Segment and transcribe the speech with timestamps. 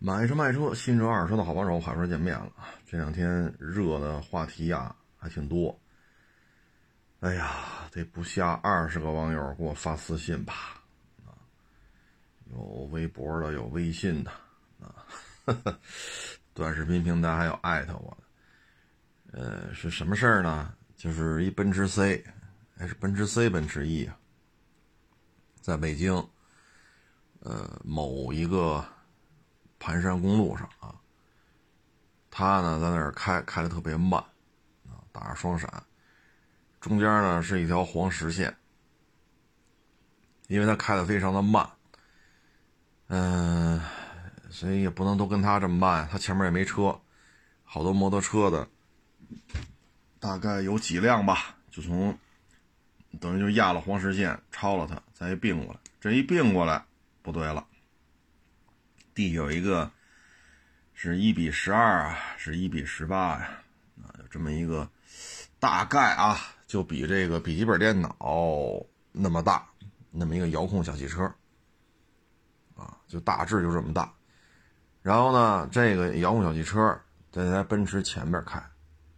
[0.00, 2.52] 买车卖车，新车二手车的好帮手，海说见面了。
[2.86, 5.76] 这两天热的话题呀还挺多。
[7.18, 10.80] 哎呀，得不下二十个网友给我发私信吧，
[11.26, 11.34] 啊，
[12.52, 12.58] 有
[12.92, 14.30] 微博的，有微信的，
[14.80, 15.04] 啊，
[16.54, 19.38] 短视频平台还有艾特我的。
[19.40, 20.72] 呃，是什么事儿呢？
[20.96, 22.24] 就是一奔驰 C，
[22.76, 24.16] 还是奔驰 C、奔驰 E 啊，
[25.60, 26.14] 在北京，
[27.40, 28.86] 呃，某一个。
[29.78, 30.94] 盘山公路上啊，
[32.30, 34.20] 他呢在那儿开，开的特别慢，
[34.86, 35.70] 啊，打着双闪，
[36.80, 38.56] 中间呢是一条黄实线，
[40.48, 41.68] 因为他开的非常的慢，
[43.08, 43.80] 嗯，
[44.50, 47.00] 所以也不能都跟他这么慢，他前面也没车，
[47.64, 48.68] 好多摩托车的，
[50.18, 52.18] 大概有几辆吧，就从，
[53.20, 56.84] 等于就压了黄实线，超了他，再一并过来，这一并过来，
[57.22, 57.66] 不对了。
[59.18, 59.90] 地有一个
[60.94, 63.50] 是一比十二啊，是一比十八呀，
[64.00, 64.88] 啊，有这么一个
[65.58, 66.38] 大概啊，
[66.68, 68.16] 就比这个笔记本电脑
[69.10, 69.68] 那么大，
[70.12, 71.24] 那么一个遥控小汽车
[72.76, 74.14] 啊，就大致就这么大。
[75.02, 76.96] 然后呢，这个遥控小汽车
[77.32, 78.60] 在在奔驰前面开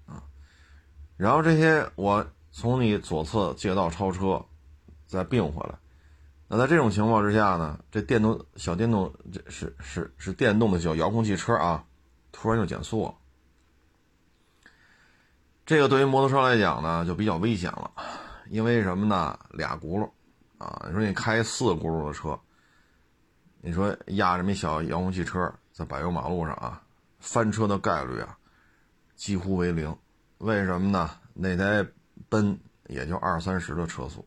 [0.07, 0.25] 啊，
[1.19, 4.43] 然后这些我从你左侧借道超车，
[5.07, 5.79] 再并回来。
[6.53, 11.85] 那在这种情况之下呢，这电动小电动这是是是电动的小遥控汽车啊，
[12.33, 13.15] 突然就减速了。
[15.65, 17.89] 这个对于摩托车来讲呢，就比较危险了，
[18.49, 19.39] 因为什么呢？
[19.51, 20.11] 俩轱辘
[20.59, 22.37] 啊，你说你开四轱辘的车，
[23.61, 26.83] 你说压这么一小遥控汽车在柏油马路上啊，
[27.21, 28.37] 翻车的概率啊
[29.15, 29.97] 几乎为零。
[30.39, 31.09] 为什么呢？
[31.33, 31.89] 那台
[32.29, 34.27] 奔也就二三十的车速。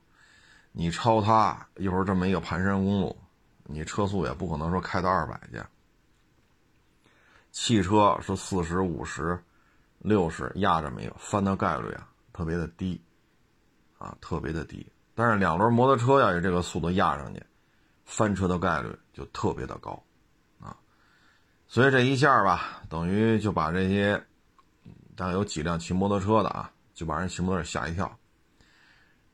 [0.75, 3.15] 你超它一会儿这么一个盘山公路，
[3.65, 5.61] 你车速也不可能说开到二百去。
[7.51, 9.39] 汽车是四十五十、
[9.99, 12.99] 六十压这么一个翻的概率啊，特别的低，
[13.99, 14.91] 啊，特别的低。
[15.13, 17.43] 但是两轮摩托车要有这个速度压上去，
[18.03, 20.03] 翻车的概率就特别的高，
[20.59, 20.75] 啊，
[21.67, 24.19] 所以这一下吧，等于就把这些，
[25.15, 28.11] 大概有几辆骑摩托车的啊，就把人骑摩托车吓一跳，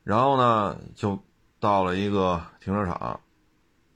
[0.04, 1.18] 然后呢，就。
[1.60, 3.20] 到了一个停车场，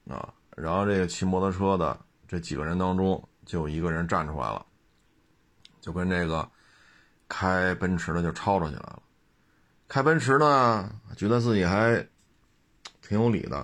[0.09, 1.97] 啊，然后这个骑摩托车的
[2.27, 4.65] 这几个人当中，就有一个人站出来了，
[5.79, 6.49] 就跟这个
[7.29, 9.01] 开奔驰的就吵吵起来了。
[9.87, 12.05] 开奔驰呢，觉得自己还
[13.01, 13.57] 挺有理的，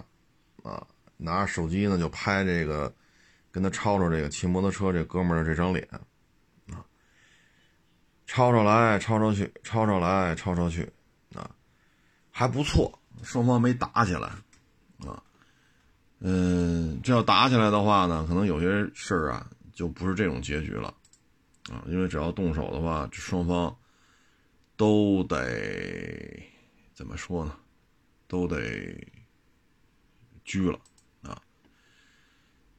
[0.63, 0.85] 啊，
[1.17, 2.93] 拿着手机呢就拍这个
[3.51, 5.85] 跟他吵吵这个骑摩托车这哥们儿的这张脸，
[6.69, 6.85] 啊，
[8.27, 10.89] 吵吵来吵吵去，吵吵来吵吵去，
[11.35, 11.49] 啊，
[12.31, 12.98] 还不错。
[13.23, 14.29] 双方没打起来，
[15.05, 15.21] 啊，
[16.19, 20.93] 嗯，这要打起来的话呢，可能有些事儿啊，就不是这种结局了，
[21.71, 23.75] 啊，因为只要动手的话，这双方
[24.75, 26.43] 都得
[26.93, 27.55] 怎么说呢？
[28.27, 29.07] 都得
[30.43, 30.79] 拘了，
[31.23, 31.41] 啊，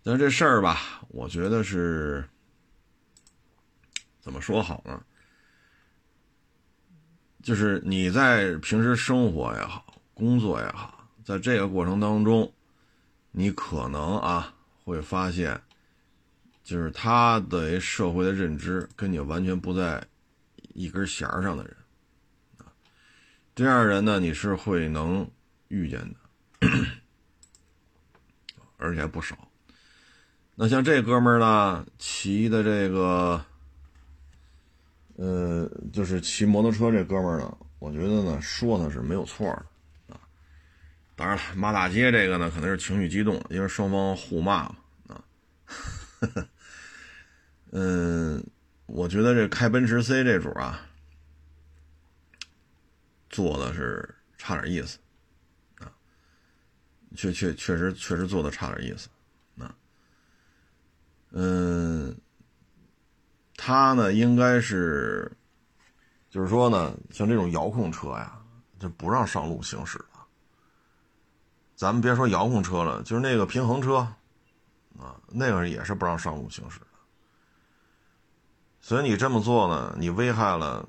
[0.03, 2.29] 但这事儿吧，我觉得是
[4.21, 5.03] 怎么说好呢？
[7.43, 9.90] 就是你在平时生活也好。
[10.21, 12.53] 工作也好，在这个过程当中，
[13.31, 14.55] 你可能啊
[14.85, 15.59] 会发现，
[16.63, 20.07] 就是他的社会的认知跟你完全不在
[20.75, 21.75] 一根弦上的人，
[22.59, 22.69] 啊，
[23.55, 25.27] 这样人呢你是会能
[25.69, 26.69] 遇见的，
[28.77, 29.39] 而且还不少。
[30.55, 33.43] 那像这哥们儿呢，骑的这个，
[35.17, 39.65] 呃，就是骑摩托车这哥们儿呢，我觉得呢说他是没有错的。
[41.21, 44.77] 当然了，骂大街这个呢，可能是情绪激动，因为双方互骂嘛
[45.09, 45.23] 啊。
[47.73, 48.43] 嗯，
[48.87, 50.81] 我觉得这开奔驰 C 这主啊，
[53.29, 54.99] 做的是差点意思
[55.81, 55.93] 啊，
[57.15, 59.11] 确确确实确实做的差点意思
[59.63, 59.77] 啊。
[61.33, 62.17] 嗯，
[63.59, 65.31] 他呢应该是，
[66.31, 68.41] 就是说呢，像这种遥控车呀，
[68.79, 70.03] 就不让上路行驶。
[71.81, 74.07] 咱们别说遥控车了，就是那个平衡车，
[74.99, 76.87] 啊，那个也是不让上路行驶的。
[78.83, 80.87] 所以你这么做呢，你危害了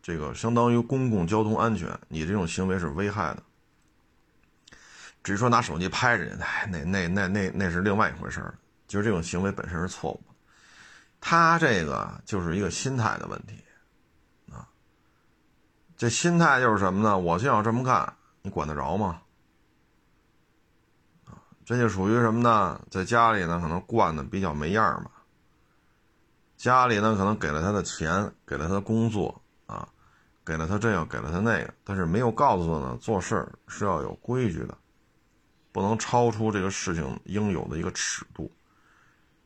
[0.00, 3.42] 这个相当于公共交通安全，你这种行为是危害的。
[5.24, 8.54] 至于说拿手机拍人家，那那那那那是另外一回事儿。
[8.86, 10.34] 就是这种行为本身是错误的，
[11.20, 13.56] 他这个就是一个心态的问题，
[14.52, 14.68] 啊，
[15.96, 17.18] 这心态就是什么呢？
[17.18, 19.21] 我就要这么干，你管得着吗？
[21.64, 22.80] 这就属于什么呢？
[22.90, 25.10] 在家里呢，可能惯的比较没样吧。
[26.56, 29.88] 家里呢，可能给了他的钱，给了他的工作啊，
[30.44, 34.76] 给了他这个，给了他那个，但是没有告诉他呢，做事是要有规矩的，
[35.70, 38.50] 不能超出这个事情应有的一个尺度。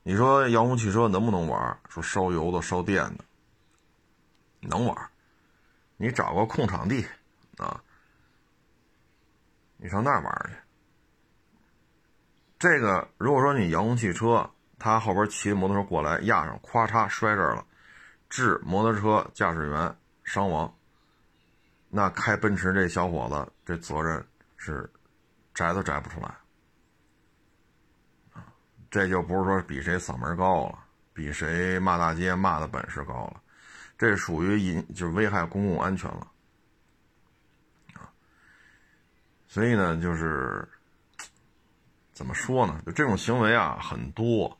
[0.03, 1.79] 你说遥控汽车能不能玩？
[1.89, 3.25] 说烧油的、烧电的，
[4.61, 5.11] 能玩。
[5.97, 7.07] 你找个空场地
[7.57, 7.83] 啊，
[9.77, 10.66] 你上那玩去。
[12.59, 17.63] 这个如果说你遥控汽车，他后边骑摩托车过来压上，咵嚓摔这儿了，
[18.31, 19.95] 致摩托车驾驶员
[20.25, 20.75] 伤亡，
[21.91, 24.27] 那开奔驰这小伙子这责任
[24.57, 24.91] 是
[25.53, 26.35] 摘都摘不出来
[28.91, 30.79] 这就不是说比谁嗓门高了，
[31.13, 33.43] 比谁骂大街骂的本事高了，
[33.99, 36.27] 这属于引就危害公共安全了。
[39.47, 40.67] 所以呢，就是。
[42.17, 42.81] 怎么说呢？
[42.87, 44.59] 就这种行为啊，很多。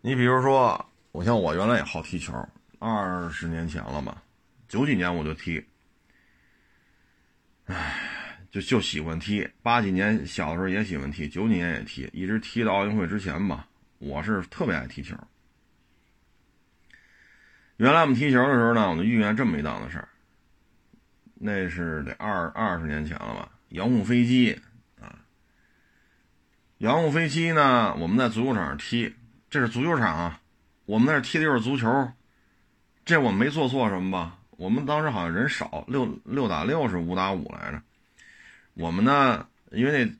[0.00, 2.32] 你比如说，我像我原来也好踢球，
[2.78, 4.22] 二十年前了吧，
[4.68, 5.66] 九几年我就踢，
[7.66, 9.50] 唉，就就喜欢踢。
[9.60, 13.66] 八几年小的时候也喜欢踢，九几年也踢，一直踢到奥运会之前吧。
[13.98, 15.16] 我是特别爱踢球。
[17.78, 20.08] 原来我们踢球的时候呢，我就遇见这么一档子事儿。
[21.34, 24.56] 那是得二二十年前了吧，遥控飞机。
[26.78, 27.92] 遥控飞机呢？
[27.98, 29.12] 我们在足球场上踢，
[29.50, 30.40] 这是足球场啊。
[30.86, 32.12] 我们那踢的就是足球，
[33.04, 34.38] 这我没做错什么吧？
[34.50, 37.82] 我们当时好像人少，六六打六是五打五来着。
[38.74, 40.12] 我们呢，因为那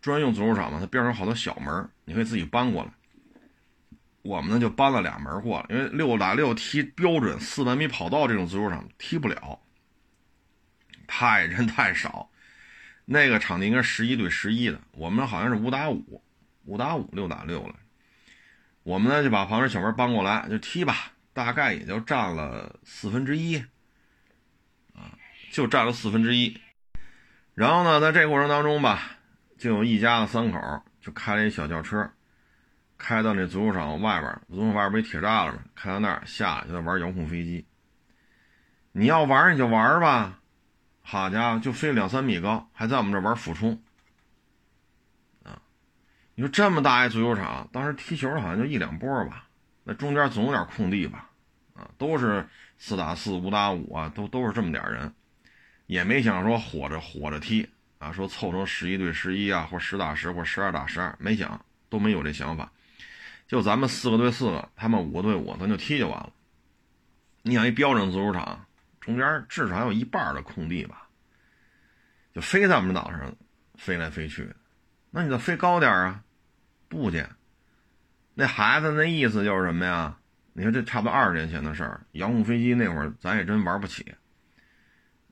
[0.00, 2.90] 专用足球场嘛，它边上好多小门，你可以自己搬过来。
[4.22, 9.58] 我们呢就搬了俩门过来，因为六打六踢标准四百米跑道这种足球场踢不了，
[11.08, 12.30] 太人太少。
[13.04, 16.22] 那个场地应该十一对十一的，我们好像是五打五，
[16.64, 17.76] 五打五六打六了。
[18.82, 23.56] 我们呢就把旁边小门搬过来就踢吧，大概也就占了四分之一，
[24.94, 25.16] 啊，
[25.50, 26.58] 就占了四分之一。
[27.54, 29.16] 然后呢，在这过程当中吧，
[29.58, 32.10] 就有一家子三口就开了一小轿车，
[32.98, 35.62] 开到那足球场外边，足球场外边不铁栅栏吗？
[35.74, 37.66] 开到那儿下来就在玩遥控飞机。
[38.92, 40.40] 你要玩你就玩吧。
[41.06, 43.78] 好家伙，就飞两三米高，还在我们这玩俯冲，
[45.42, 45.60] 啊！
[46.34, 49.46] 你说这么大一足球场，当时踢球好像就一两波吧，
[49.84, 51.30] 那中间总有点空地吧，
[51.74, 52.48] 啊，都是
[52.78, 55.14] 四打四、五打五啊，都都是这么点人，
[55.86, 57.68] 也没想说火着火着踢
[57.98, 62.72] 啊，说凑成十一对十一啊，或十打十或十二打十二，没想都没有这想法，
[63.46, 66.32] 就咱们四个对四个，他们五个对五，咱就踢就完了。
[67.42, 68.64] 你想一标准足球场。
[69.04, 71.06] 中间至少有一半的空地吧，
[72.32, 73.36] 就飞在我们岛上，
[73.74, 74.50] 飞来飞去。
[75.10, 76.24] 那你就飞高点啊？
[76.88, 77.28] 不见。
[78.32, 80.16] 那孩子那意思就是什么呀？
[80.54, 84.14] 你说这差不多二十年前的事儿，遥控飞机那会儿咱也真玩不起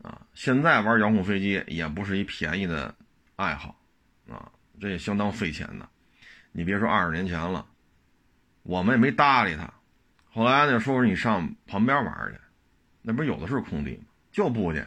[0.02, 0.20] 啊。
[0.34, 2.94] 现在玩遥控飞机也不是一便宜的
[3.36, 3.80] 爱好
[4.28, 5.88] 啊，这也相当费钱的。
[6.52, 7.64] 你别说二十年前了，
[8.64, 9.72] 我们也没搭理他。
[10.30, 12.38] 后来呢，说是你上旁边玩去。
[13.02, 14.04] 那不是有的是空地吗？
[14.32, 14.86] 就不去，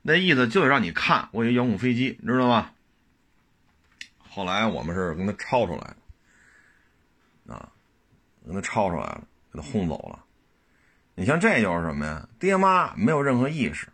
[0.00, 2.70] 那意思就得让你看我有遥控飞机，你知道吗？
[4.28, 5.94] 后来我们是跟他抄出来
[7.46, 7.68] 的，啊，
[8.46, 10.24] 跟他抄出来了，给他轰走了。
[11.16, 12.28] 你像这就是什么呀？
[12.38, 13.88] 爹妈没有任何意识，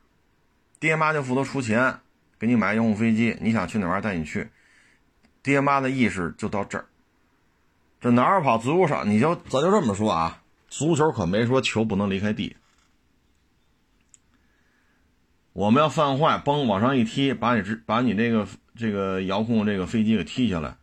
[0.79, 2.01] 爹妈就负责出钱
[2.39, 4.51] 给你买遥控飞机，你想去哪玩带你去，
[5.43, 6.85] 爹妈的意识就到这儿。
[8.01, 9.09] 这哪儿跑足球场？
[9.09, 12.55] 你就咱就这么说啊，足球可没说球不能离开地。
[15.55, 20.77] 我们要犯坏，嘣往上一踢，把你这把你这个这个遥控这个飞机给踢下来，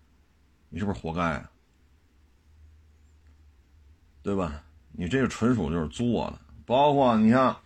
[0.70, 1.52] 你是不是活该啊？
[4.24, 4.64] 对吧？
[4.94, 6.40] 你这个纯属就是作的。
[6.66, 7.58] 包括你像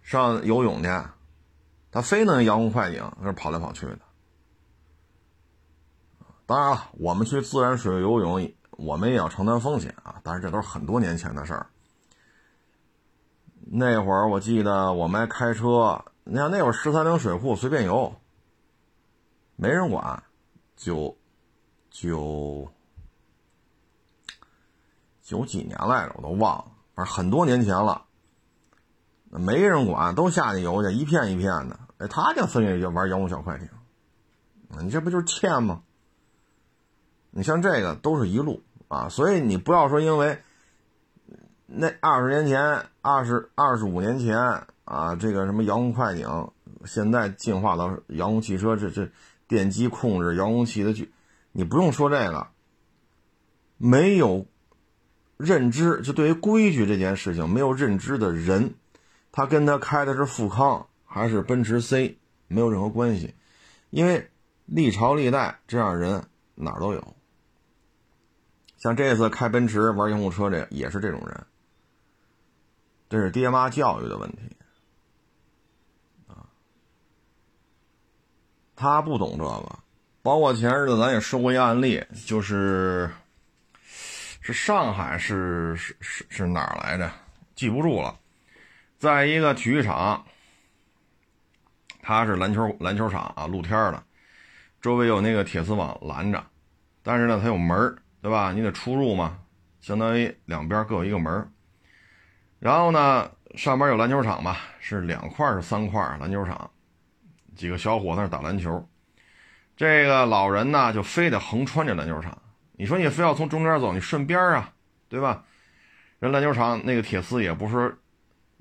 [0.00, 0.88] 上游泳去，
[1.90, 3.98] 他非能遥控快艇，那是跑来跑去的。
[6.46, 10.20] 当然了，我们去自然水域游泳，我们也要承担风险啊。
[10.22, 11.66] 但是这都是很多年前的事儿。
[13.72, 16.04] 那会儿我记得我们还开车。
[16.24, 18.14] 你看那会儿十三陵水库随便游，
[19.56, 20.22] 没人管，
[20.76, 21.16] 九
[21.90, 22.70] 九
[25.20, 28.04] 九几年来着，我都忘了，反正很多年前了。
[29.30, 31.78] 没人管，都下去游去，一片一片的。
[31.98, 33.68] 哎，他就分去玩遥控小快艇，
[34.80, 35.82] 你这不就是欠吗？
[37.30, 40.42] 你像这个都是一路啊，所以你不要说因为
[41.74, 44.64] 那二十年前、二十二十五年前。
[44.84, 46.28] 啊，这个什么遥控快艇，
[46.84, 49.08] 现在进化到遥控汽车，这这
[49.46, 51.08] 电机控制遥控器的，
[51.52, 52.48] 你不用说这个，
[53.78, 54.44] 没有
[55.36, 58.74] 认知，就对于规矩这件事情没有认知的人，
[59.30, 63.34] 他跟他开的是富康还是奔驰 C 没有任何关系，
[63.90, 64.30] 因为
[64.66, 66.24] 历朝历代这样人
[66.56, 67.16] 哪儿都有。
[68.76, 71.46] 像这次开奔驰玩洋户车，这也是这种人，
[73.12, 74.38] 这是爹妈教育的问题
[76.28, 76.48] 啊，
[78.74, 79.78] 他不懂这个。
[80.22, 83.10] 包括前日子咱也说过一案例，就是
[84.40, 87.12] 是上海是是是是哪儿来着？
[87.54, 88.18] 记不住了，
[88.98, 90.24] 在一个体育场，
[92.00, 94.02] 它是篮球篮球场啊，露天的，
[94.80, 96.42] 周围有那个铁丝网拦着，
[97.02, 98.54] 但是呢，它有门对吧？
[98.54, 99.38] 你得出入嘛，
[99.82, 101.46] 相当于两边各有一个门
[102.62, 106.70] 然后呢，上边有篮球场吧，是两块是三块篮球场，
[107.56, 108.88] 几个小伙子那打篮球。
[109.76, 112.40] 这个老人呢，就非得横穿这篮球场。
[112.74, 114.72] 你说你非要从中间走，你顺边啊，
[115.08, 115.44] 对吧？
[116.20, 117.98] 人篮球场那个铁丝也不是，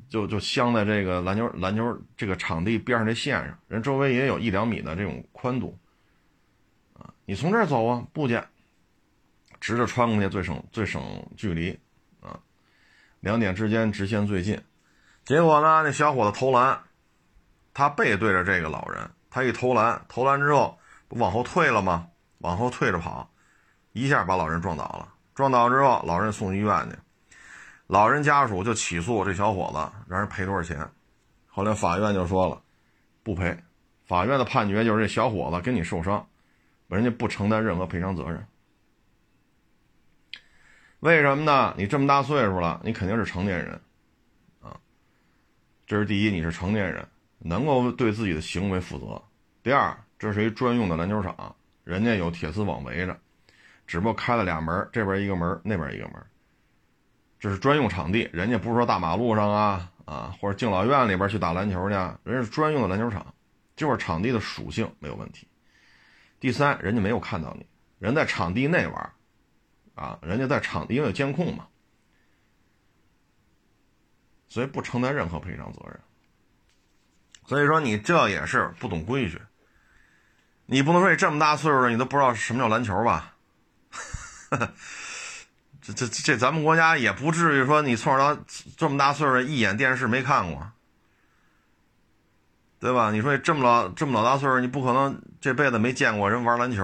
[0.09, 5.77] 就就镶在这个篮球篮球这个场地边上这线上，人周围也有一两米的这种宽度
[6.93, 7.13] 啊。
[7.25, 8.43] 你从这儿走啊，不见，
[9.59, 11.03] 直着穿过去最省最省
[11.37, 11.79] 距离。
[13.21, 14.61] 两点之间直线最近，
[15.23, 16.77] 结果呢，那小伙子投篮，
[17.73, 21.17] 他背对着这个老人，他一投篮，投篮之后不。
[21.17, 22.07] 往后退了吗？
[22.39, 23.29] 往后退着跑，
[23.91, 25.07] 一下把老人撞倒了。
[25.35, 26.97] 撞倒之后，老人送医院去，
[27.85, 30.89] 老人家属就起诉这小伙子，让人赔多少钱。
[31.47, 32.59] 后来法院就说了，
[33.21, 33.55] 不赔。
[34.07, 36.27] 法院的判决就是这小伙子跟你受伤，
[36.87, 38.43] 人家不承担任何赔偿责任。
[41.01, 41.75] 为什么呢？
[41.77, 43.79] 你这么大岁数了，你肯定是成年人，
[44.61, 44.75] 啊，
[45.85, 47.05] 这是第一，你是成年人，
[47.37, 49.21] 能够对自己的行为负责。
[49.61, 49.95] 第二。
[50.19, 53.19] 这是一专用的篮球场，人家有铁丝网围着，
[53.87, 56.23] 只不过开了俩门，这边一个门，那边一个门。
[57.39, 63.33] 这是专用场地，人家不是说大马路上啊啊，或者敬老院里边去打篮球去，人家是专用的篮球场，
[63.75, 65.47] 就是场地的属性没有问题。
[66.39, 67.65] 第三，人家没有看到你，
[67.97, 69.11] 人在场地内玩，
[69.95, 71.67] 啊，人家在场地因为有监控嘛，
[74.49, 75.99] 所以不承担任何赔偿责任。
[77.45, 79.41] 所以说你这也是不懂规矩。
[80.65, 83.35] 你不能说你这么大岁数了，你都不知道什么叫篮球吧？
[85.81, 88.41] 这 这这，咱们国家也不至于说你从小到
[88.77, 90.71] 这么大岁数一眼电视没看过，
[92.79, 93.11] 对吧？
[93.11, 96.83] 你说你这么老这么老大岁数，你不可能这辈子没见过人玩篮球。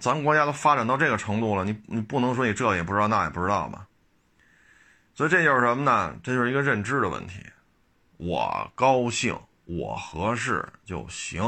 [0.00, 3.86] 咱国家都发展到这个程度了，你你不能说你这也不知道那也不知道吧？
[5.14, 6.18] 所以这就是什么呢？
[6.22, 7.40] 这就是一个认知的问题。
[8.16, 11.42] 我高兴，我合适就行。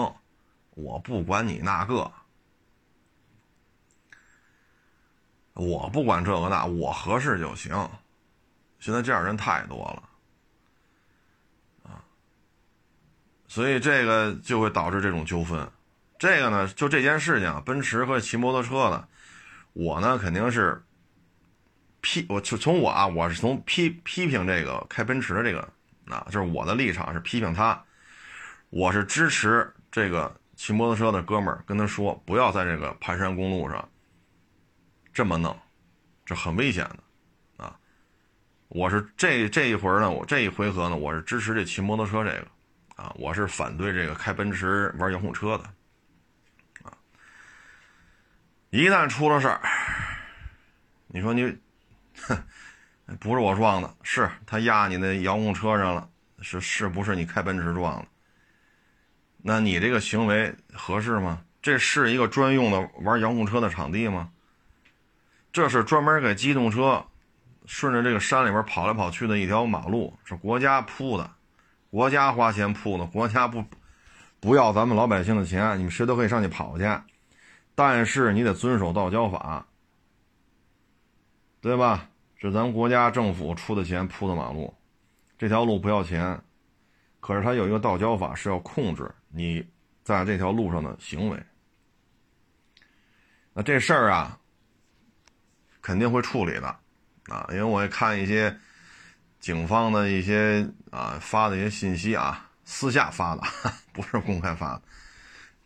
[0.70, 2.12] 我不管你那个，
[5.54, 7.88] 我不管这个那，我合适就行。
[8.78, 9.78] 现在这样人太多
[11.84, 12.04] 了，啊，
[13.48, 15.68] 所以这个就会导致这种纠纷。
[16.18, 19.08] 这个呢，就这件事情，奔驰和骑摩托车的，
[19.72, 20.82] 我呢肯定是
[22.00, 25.60] 批，我就从我啊，我是从批批评这个开奔驰的这个，
[26.06, 27.82] 啊，就是我的立场是批评他，
[28.70, 30.34] 我是支持这个。
[30.58, 33.86] 骑摩托车的哥们儿跟他说：“不要在这个盘山公路上
[35.12, 35.54] 这么弄，
[36.24, 37.78] 这很危险的啊！”
[38.68, 42.46] 我是这这一回呢，我这一回合呢，我是支持这骑摩托车这个
[42.94, 45.64] 啊，我是反对这个开奔驰玩遥控车的
[46.84, 46.96] 啊。
[48.76, 49.58] 一旦出了事儿，
[51.06, 51.44] 你说你，
[52.20, 52.36] 哼，
[53.18, 56.06] 不是我撞的，是他压你那遥控车上了，
[56.42, 58.04] 是是不是你开奔驰撞的？
[59.38, 61.40] 那你这个行为合适吗？
[61.62, 64.28] 这是一个专用的玩遥控车的场地吗？
[65.54, 67.02] 这是专门给机动车
[67.64, 71.30] 顺着这个山里边跑来跑去的一条马路，是国家铺的，
[71.88, 73.64] 国家花钱铺的，国家不
[74.38, 76.84] 不要咱们老百姓的钱，你们谁都可以上去跑去，
[77.76, 79.64] 但是你得遵守道交法，
[81.60, 82.08] 对吧？
[82.38, 84.74] 是咱们国家政府出的钱铺的马路，
[85.38, 86.38] 这条路不要钱，
[87.18, 89.10] 可是它有一个道交法是要控制。
[89.28, 89.66] 你
[90.04, 91.42] 在这条路上的行为，
[93.54, 94.38] 那这事儿啊，
[95.80, 96.68] 肯定会处理的
[97.28, 98.54] 啊，因为我也看一些
[99.40, 103.42] 警方的一些啊发的一些信息啊，私下发的，
[103.94, 104.82] 不是公开发的，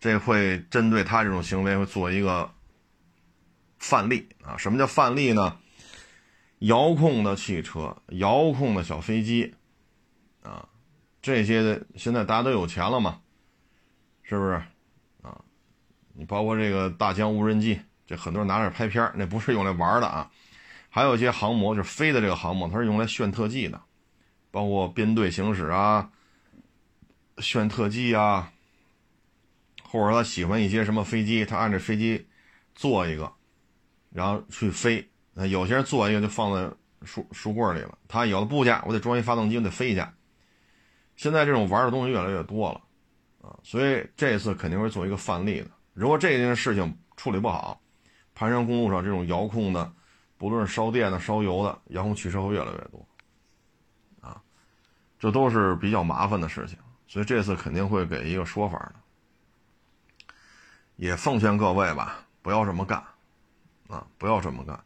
[0.01, 2.51] 这会针对他这种行为会做一个
[3.79, 4.57] 范例啊。
[4.57, 5.59] 什么叫范例呢？
[6.59, 9.55] 遥控的汽车、遥控的小飞机
[10.43, 10.69] 啊，
[11.23, 13.21] 这些的现在大家都有钱了嘛。
[14.23, 14.63] 是不是
[15.23, 15.41] 啊？
[16.15, 20.31] 你包括这个大疆无人机，这很多人拿着拍片那不是用来玩的啊。
[20.89, 23.81] 还有一些航模，就是飞的这个航模，它是用来炫特技的，
[24.51, 26.11] 包括编队行驶啊，
[27.39, 28.53] 炫特技啊，
[29.91, 32.27] 或者他喜欢一些什么飞机，他按着飞机
[32.75, 33.33] 做一个，
[34.11, 35.05] 然后去飞。
[35.49, 36.71] 有些人做一个就放在
[37.05, 40.15] 书书柜里了，他有的部件我得装一发动机，我得飞一下。
[41.17, 42.81] 现在这种玩的东西越来越多了，
[43.43, 45.71] 啊，所以这次肯定会做一个范例的。
[45.93, 47.81] 如果这件事情处理不好，
[48.35, 49.93] 盘山公路上这种遥控的。
[50.39, 53.07] 不论是烧电的、烧油的，遥控汽车会越来越多，
[54.23, 54.41] 啊，
[55.19, 58.95] 这都是比较麻烦的事情，所以这次肯定会给一个说法的。
[61.01, 63.03] 也奉劝各位吧，不要这么干，
[63.89, 64.79] 啊，不要这么干。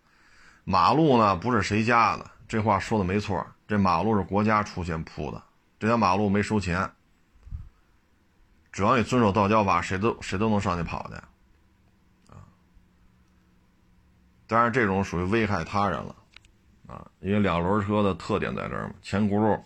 [0.63, 5.43] 马路呢不是谁家的，这话说的没错，这马路是国家出钱铺的，
[5.77, 6.89] 这条马路没收钱，
[8.71, 11.17] 只要你遵守道交法，谁都谁都能上去跑去。
[14.47, 16.15] 当然，这种属于危害他人了，
[16.87, 19.61] 啊，因为两轮车的特点在这儿嘛，前轱辘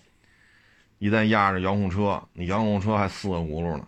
[0.96, 3.86] 一旦压着遥控车，你遥控车还四个轱辘呢，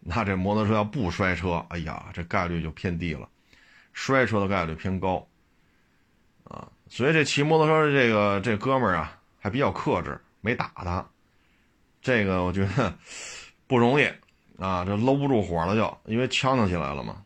[0.00, 3.28] 那这摩托车要不摔车，哎呀，这概率就偏低了，
[3.92, 5.26] 摔车的概率偏高，
[6.44, 11.06] 啊，所以这骑摩托车的这个这哥们儿啊，还比较克制，没打他，
[12.00, 12.94] 这个我觉得
[13.66, 14.04] 不容易
[14.58, 17.22] 啊，这搂不住火了就，因为呛呛起来了嘛，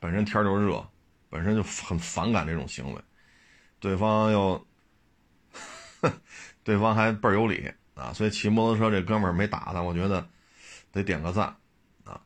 [0.00, 0.86] 本身天就热。
[1.30, 3.00] 本身就很反感这种行为，
[3.80, 4.66] 对方又，
[6.64, 10.26] 对方还倍儿有理啊，所以骑摩托车这哥们儿没打他，我觉得
[10.92, 11.54] 得点个赞
[12.04, 12.20] 啊，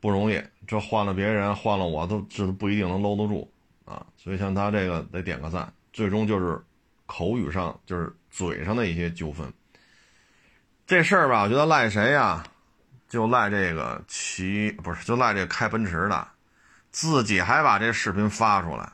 [0.00, 3.50] 不容易，这换了别人，换了我都这不一定能搂得住
[3.84, 6.60] 啊，所以像他这个得点个赞，最终就是
[7.06, 9.52] 口语上就是嘴上的一些纠纷，
[10.86, 12.44] 这事儿吧，我觉得赖谁呀？
[13.08, 16.28] 就赖这个骑不是就赖这开奔驰的。
[16.92, 18.92] 自己还把这视频发出来，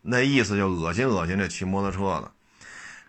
[0.00, 2.32] 那意思就恶心恶心这骑摩托车的。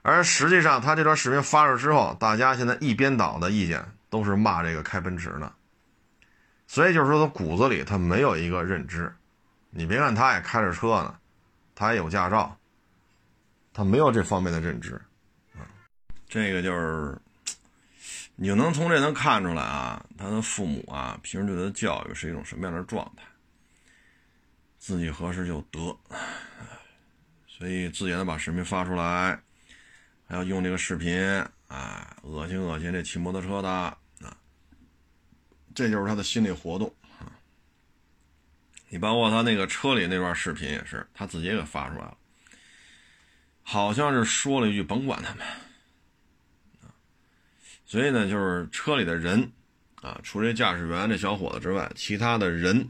[0.01, 5.51] 而实际上，他这段视频发出之后，大家现在一边倒的意见都是骂这个开奔驰的。
[6.67, 9.13] 所以就是说，他骨子里他没有一个认知。
[9.69, 11.17] 你别看他也开着车呢，
[11.75, 12.57] 他也有驾照，
[13.73, 15.01] 他没有这方面的认知。
[16.27, 17.17] 这个就是。
[18.37, 23.23] 你就能从这能看出来啊，他的父母啊，平时对他的教育是一种什么样的状态？
[24.79, 25.95] 自己合适就得，
[27.45, 29.39] 所以自己呢把视频发出来，
[30.31, 31.21] 还要用这个视频，
[31.67, 33.97] 啊，恶心恶心这骑摩托车的啊，
[35.75, 36.87] 这就是他的心理活动
[37.19, 37.27] 啊。
[38.87, 42.17] 你包括他那个车里那段视频也是，他自己也给发出来了，
[43.61, 45.45] 好像是说了一句“甭管他们”。
[46.79, 46.95] 啊
[47.85, 49.51] 所以呢，就是车里的人，
[49.95, 52.87] 啊，除了驾驶员这小伙子之外，其他的人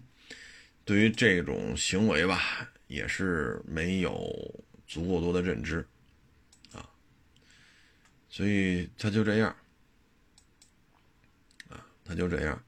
[0.86, 5.84] 对于这种行为吧，也是没有足够多的认知，
[8.32, 9.54] 所以他就这样，
[11.70, 12.63] 啊，他就这样，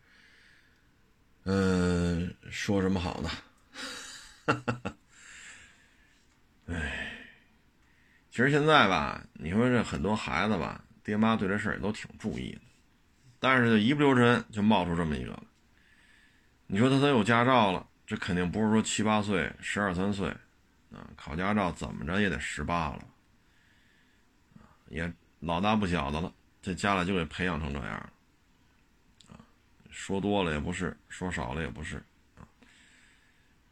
[1.45, 3.29] 嗯，说什么好呢？
[4.45, 4.97] 哈哈哈，
[6.65, 7.17] 哎，
[8.29, 10.83] 其实现在吧，你说这很多孩子吧。
[11.01, 12.61] 爹妈对这事儿也都挺注意的，
[13.39, 15.43] 但是一不留神就冒出这么一个了。
[16.67, 20.29] 你说他都有驾照了，这肯定不是说七八岁、十二三岁，
[20.91, 23.05] 啊，考驾照怎么着也得十八了，
[24.87, 25.13] 也
[25.45, 28.13] 老大不小的了，这家里就给培养成这样了，
[29.27, 29.35] 啊，
[29.89, 31.97] 说多了也不是，说少了也不是，
[32.37, 32.47] 啊，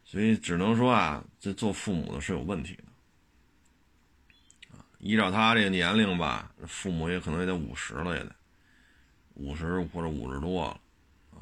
[0.04, 2.84] 所以只能说啊，这做父母的是有问题的。
[4.98, 8.36] 依照他这个年龄吧，父母也可能也得五十了，也得
[9.34, 10.80] 五十或者五十多了，
[11.30, 11.40] 啊，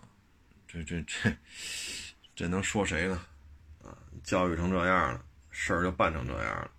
[0.68, 1.36] 这这这
[2.36, 3.20] 这能说谁呢？
[3.82, 6.70] 啊，教育成这样了，事儿就办成这样了，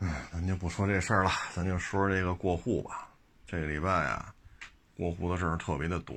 [0.00, 3.08] 哎，咱就不说这事儿了，咱就说这个过户吧。
[3.46, 4.34] 这个礼拜啊，
[4.96, 6.16] 过户的事儿特别的多。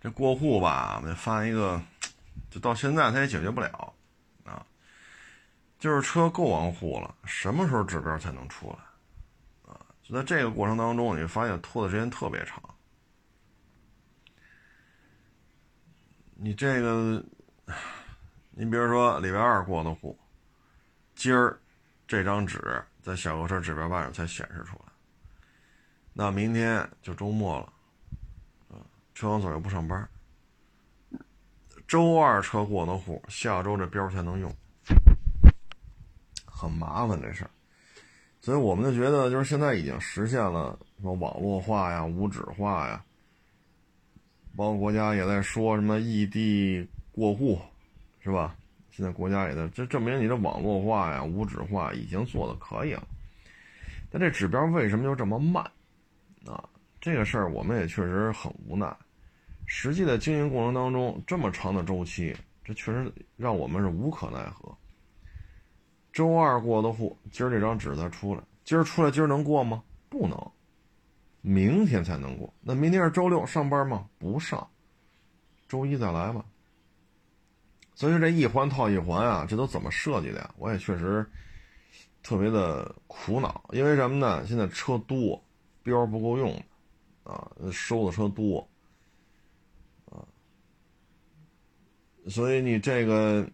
[0.00, 1.80] 这过户吧，我们发一个，
[2.50, 3.94] 就到现在他也解决不了
[4.44, 4.64] 啊。
[5.78, 9.72] 就是车够完户了，什么时候指标才能出来？
[9.72, 12.62] 啊，就在这个过程当中，你发现拖的时间特别长。
[16.34, 17.24] 你这个，
[18.50, 20.18] 你比如说礼拜二过的户，
[21.14, 21.58] 今儿
[22.06, 22.60] 这张纸
[23.02, 24.92] 在小客车指标板上才显示出来，
[26.12, 27.72] 那明天就周末了，
[28.68, 28.78] 啊，
[29.14, 30.08] 车管所又不上班，
[31.88, 34.54] 周二车过的户，下周这标才能用。
[36.44, 37.50] 很麻烦这事儿，
[38.40, 43.04] 所以我们就觉得，就是现在已经实现了什么网络化呀、无纸化呀，
[44.56, 47.60] 包括国家也在说什么异地过户，
[48.20, 48.56] 是吧？
[48.96, 53.06] 现在国家也在，这证明你的网络化呀、无纸化已经做的可以了。
[54.10, 55.62] 但这指标为什么就这么慢？
[56.46, 56.66] 啊，
[56.98, 58.90] 这个事儿我们也确实很无奈。
[59.66, 64.74] 实际的经营过程当中，这么长的周期，这确实让我们是无可奈何。
[66.10, 69.82] 周二过的户，今儿这张纸再出来，今儿出来今儿能过吗？
[70.08, 70.50] 不能，
[71.42, 72.50] 明天才能过。
[72.62, 74.08] 那明天是周六上班吗？
[74.18, 74.66] 不上，
[75.68, 76.42] 周一再来吧。
[77.96, 80.54] 所以说这一环套一环啊，这都怎么设计的呀？
[80.58, 81.26] 我也确实
[82.22, 84.46] 特别的苦恼，因为什么呢？
[84.46, 85.42] 现在车多，
[85.82, 86.54] 标不够用
[87.24, 88.60] 啊，收的车多。
[90.04, 90.22] 啊
[92.28, 93.48] 所以你这个，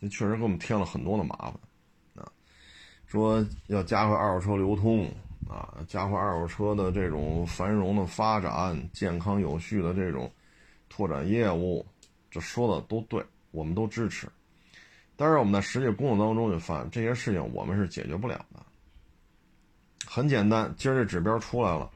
[0.00, 1.54] 这确实给我们添了很多的麻烦，
[2.14, 2.32] 啊，
[3.06, 5.12] 说要加快二手车流通，
[5.46, 10.32] 啊，加快二手车的这种繁荣的发展，健康有序的这种
[10.88, 11.84] 拓展业务，
[12.30, 13.20] 这说的都对，
[13.52, 14.28] 我们都支持。
[15.14, 18.60] 但是我们在实际工作当中就发现，这些事情我们是解决不了的。
[20.04, 21.88] 很简单，今儿这指标出来了，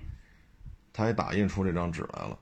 [0.93, 2.39] 他也打印出这张纸来了，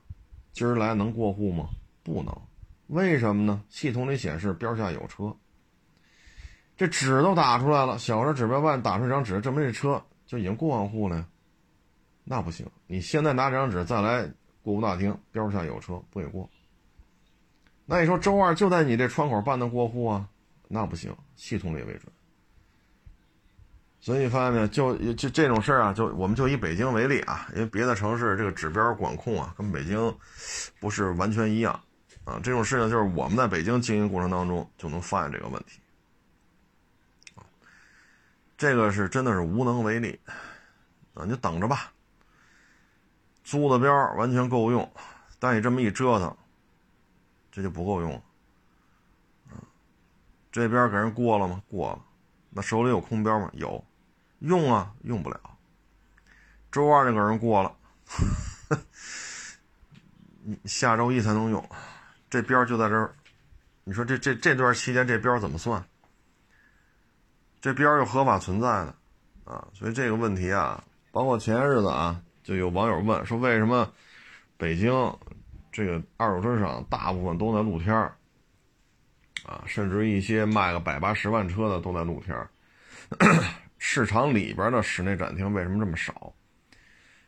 [0.53, 1.67] 今儿来能过户吗？
[2.03, 2.41] 不能。
[2.87, 3.63] 为什么呢？
[3.67, 5.35] 系统里显示标下有车，
[6.77, 11.27] 这纸都打出来了，小的指标办打出一张纸，证明这车就已经过完户了呀？
[12.23, 14.23] 那不行，你现在拿这张纸再来
[14.61, 16.47] 过户大厅，标下有车不给过。
[17.85, 20.27] 那你说周二就在你这窗口办的过户啊？
[20.67, 22.11] 那不行，系统里为准。
[23.99, 24.67] 所以你发现没有？
[24.67, 30.15] 就就这种事儿啊，就我们就以北京为例啊，因为别的城市这个指标管控啊，跟北京
[30.79, 31.79] 不是完全一样。
[32.23, 35.79] 啊，这种事情就是我们在北京经营过程当中就能发现这个问题，
[38.57, 40.19] 这个是真的是无能为力，
[41.13, 41.91] 啊，你就等着吧。
[43.43, 44.91] 租的标完全够用，
[45.37, 46.35] 但你这么一折腾，
[47.55, 48.21] 这就不够用了。
[50.51, 51.63] 这边给人过了吗？
[51.69, 52.01] 过了，
[52.49, 53.49] 那手里有空标吗？
[53.53, 53.81] 有，
[54.39, 55.39] 用啊，用不了。
[56.69, 57.73] 周二就给人过了，
[60.65, 61.65] 下周一才能用。
[62.29, 63.15] 这标就在这儿，
[63.85, 65.81] 你说这这这段期间这标怎么算？
[67.61, 68.93] 这标又合法存在的
[69.45, 73.89] 啊，所以这个问题啊，包括前些日子啊，就有网友问说，为什么
[74.57, 74.91] 北京
[75.75, 78.15] 这个二手车市场大部分都在露天儿
[79.45, 82.49] 啊，甚至一些卖个百八十万车的都在露天儿，
[83.77, 86.33] 市场里边的室内展厅为什么这么少？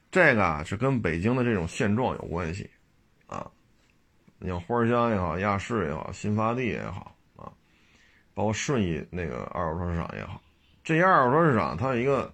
[0.09, 2.69] 这个啊，是跟北京的这种现状有关系
[3.25, 3.51] 啊。
[4.39, 7.51] 你像花乡也好，亚市也好，新发地也好啊，
[8.33, 10.41] 包括顺义那个二手车市场也好，
[10.85, 12.33] 这些二手车市场它有一个，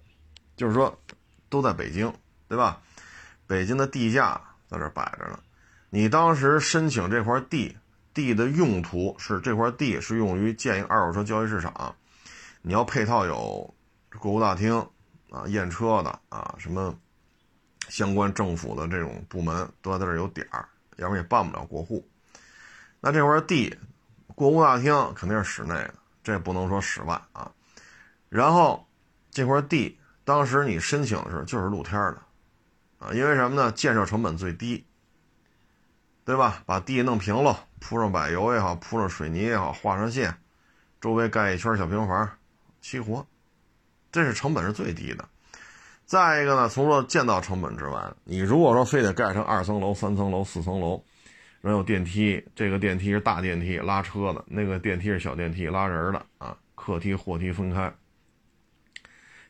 [0.54, 0.96] 就是说
[1.48, 2.14] 都在北京，
[2.46, 2.80] 对吧？
[3.48, 5.40] 北京的地价在这摆着呢。
[5.94, 7.76] 你当时申请这块地，
[8.12, 11.94] 地的用途是这块地是用于建一个二手车交易市场，
[12.62, 13.72] 你要配套有
[14.18, 14.76] 购物大厅
[15.30, 16.92] 啊、验车的啊，什么
[17.88, 20.68] 相关政府的这种部门都在这有点儿。
[20.96, 22.04] 要不然也办不了过户。
[22.98, 23.72] 那这块地，
[24.34, 27.48] 过户大厅肯定是室内的，这不能说室外啊。
[28.28, 28.84] 然后
[29.30, 32.22] 这块地当时你申请的时候就是露天的，
[32.98, 33.70] 啊，因为什么呢？
[33.70, 34.84] 建设成本最低，
[36.24, 36.62] 对吧？
[36.64, 40.34] 把地弄平了，铺上柏油也好，铺上水泥也好，画上线，
[41.00, 42.30] 周围盖一圈小平房，
[42.80, 43.26] 齐活，
[44.10, 45.28] 这是成本是最低的。
[46.06, 51.02] 再一个呢，除了建造成本之外，你如果说非得盖成二层楼、三层楼、四层楼，
[51.60, 57.92] 然后有电梯，这个电梯是大电梯拉车的，那个电梯是小电梯拉人的啊，客梯、货梯分开。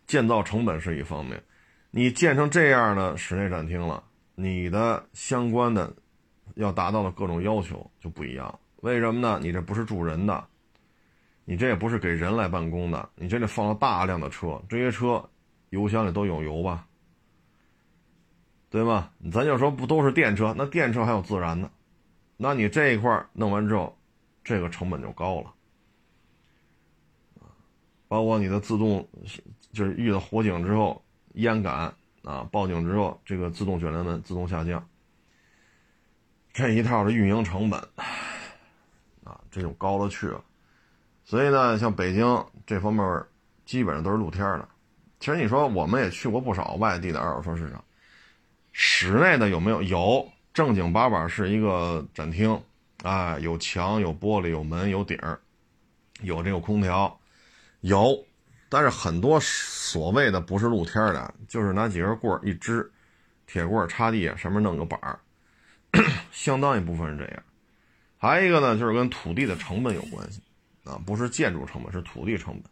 [0.06, 1.42] 建造成本是一方面，
[1.90, 4.02] 你建成这样的室内展厅了，
[4.34, 5.92] 你的相关的
[6.54, 8.59] 要达到的各种要求就不一样。
[8.83, 9.38] 为什么呢？
[9.42, 10.44] 你这不是住人的，
[11.44, 15.24] 你这也不是给人来办公的，你这里放了大量的车，这些车。
[15.70, 16.87] 油箱里都有油吧，
[18.70, 19.11] 对吧？
[19.33, 21.68] 咱就说不都是电车，那电车还有自燃的，
[22.37, 23.98] 那你这一块弄完之后，
[24.44, 25.52] 这个成本就高了
[28.07, 29.04] 包括你的自动，
[29.72, 31.02] 就是遇到火警之后
[31.33, 34.87] 烟感啊，报警之后这个自动卷帘门自动下降，
[36.55, 37.79] 这一套的运营成本
[39.25, 40.40] 啊，这就高了去了。
[41.25, 43.05] 所以呢，像北京这方面
[43.67, 44.69] 基本上都是露天的。
[45.19, 47.83] 其实你说我们也去过不少外地的二手车市场，
[48.73, 49.83] 室内的有没有？
[49.83, 52.62] 有，正经八百是一个展厅，
[53.03, 55.40] 啊，有墙、有玻璃、有门、有顶儿，
[56.21, 57.19] 有这个空调，
[57.81, 58.25] 有。
[58.69, 62.88] 但是很多所谓的不是露天的，就是拿几根棍儿一支，
[63.47, 65.19] 铁棍儿插地上面弄个板儿，
[66.35, 67.42] 相当一部分是这样。
[68.18, 70.40] 还有一个呢，就是跟土地的成本有关系
[70.83, 72.64] 啊，不是建筑成本，是土地成本。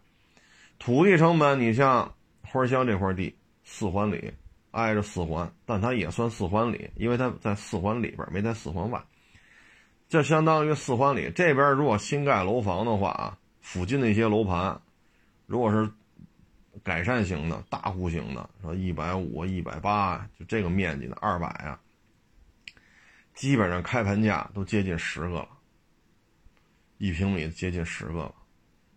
[0.79, 4.33] 土地成本，你像花乡这块地，四环里
[4.73, 9.01] 挨着四环，但它也算四环里，因为它在四环里边，没在四环外。
[10.09, 14.81] 这相当于四环里这边，如果新盖楼房的话啊，附近的一些楼盘，
[15.47, 15.89] 如果是
[16.83, 21.79] 改善型的大户型的，说一百五、一百八，就这个面积的二百啊，
[23.35, 25.49] 基本上开盘价都接近十个了，
[26.99, 28.35] 一平米接近十个了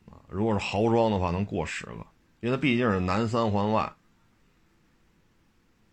[0.05, 0.19] 啊。
[0.27, 2.05] 如果是豪装的话，能过十个，
[2.39, 3.91] 因为它毕竟是南三环外，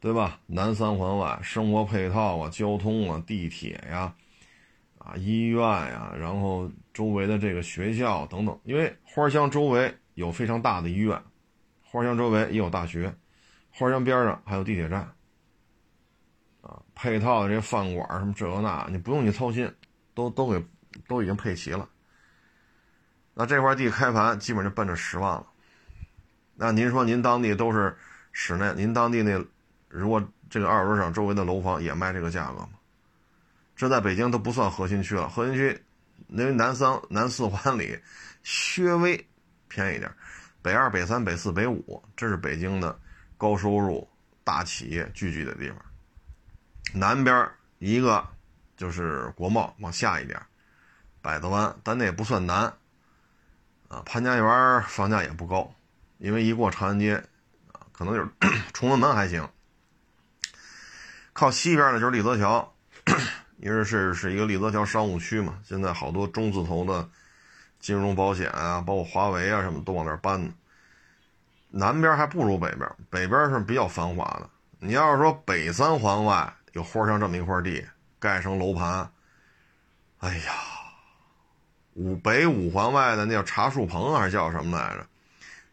[0.01, 0.41] 对吧？
[0.47, 4.15] 南三环外，生活配套啊、交通啊、地铁呀。
[4.99, 11.21] 啊，医院呀，然后周围的这个学校等等，因为花乡周围有非常大的医院，
[11.83, 13.13] 花乡周围也有大学，
[13.73, 15.13] 花乡边上还有地铁站，
[16.63, 19.71] 啊，配套的这些饭馆什么这个那，你不用你操心，
[20.15, 20.65] 都都给
[21.07, 21.89] 都已经配齐了。
[23.35, 25.47] 那这块地开盘基本就奔着十万了。
[26.55, 27.97] 那您说您当地都是
[28.31, 29.45] 室内，您当地那
[29.89, 32.71] 如果这个二手市场周围的楼房也卖这个价格吗？
[33.75, 35.83] 这在北京都不算核心区了，核心区，
[36.29, 37.99] 因为南三南四环里，
[38.45, 39.27] 稍微
[39.67, 40.13] 便宜点，
[40.61, 42.97] 北二、北三、北四、北五，这是北京的
[43.37, 44.07] 高收入
[44.45, 45.79] 大企业聚集的地方。
[46.93, 48.27] 南边一个
[48.77, 50.41] 就是国贸，往下一点，
[51.21, 52.73] 百子湾，但那也不算南。
[53.89, 55.75] 啊，潘家园房价也不高，
[56.19, 57.17] 因为一过长安街，
[57.73, 58.29] 啊，可能就是
[58.73, 59.49] 崇文门还行。
[61.33, 62.75] 靠西边呢就是立泽桥。
[63.59, 67.09] 因为是是一个立泽桥商务区嘛，现在好多中字头的
[67.79, 70.53] 金融保险啊，包括华为啊什么都往那儿搬呢。
[71.69, 74.51] 南边还不如北边，北边是比较繁华的。
[74.81, 77.85] 你要是说北三环外有花乡这么一块地，
[78.19, 79.11] 盖成楼盘，
[80.19, 80.53] 哎呀，
[81.95, 85.07] 五北五环外的那叫茶树棚还是叫什么来着？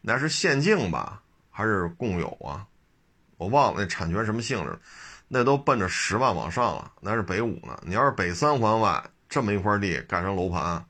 [0.01, 2.65] 那是县境吧，还是共有啊？
[3.37, 4.77] 我忘了那产权什么性质。
[5.31, 7.79] 那都奔着十万往上了，那是北五呢。
[7.85, 10.83] 你要是北三环外这么一块地盖成楼盘，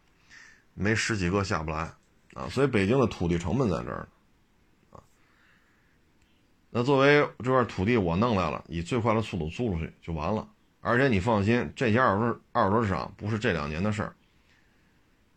[0.73, 1.91] 没十几个下不来
[2.35, 2.47] 啊。
[2.49, 4.07] 所以北京的土地成本在这儿。
[6.69, 10.47] 那作为这块土地我弄来了，以最快的速度租出去就完了。
[10.81, 14.15] 而且你放心，这些二手二手市场不是这两年的事儿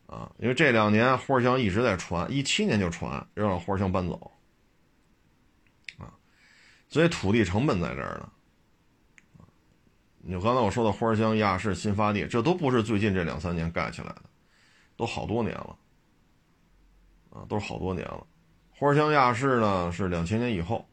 [0.06, 4.30] 啊，因为这两年花乡一直在传，一七年就传让花乡搬走
[5.98, 6.12] 啊，
[6.88, 8.28] 所以土地成本在这儿呢。
[10.24, 14.22] 你刚才我说的花乡亚市新发地，这都不是最近这两三年盖起来的，
[14.96, 15.76] 都好多年了，
[17.30, 18.24] 啊，都是好多年了。
[18.70, 20.88] 花乡亚市呢是两千年以后，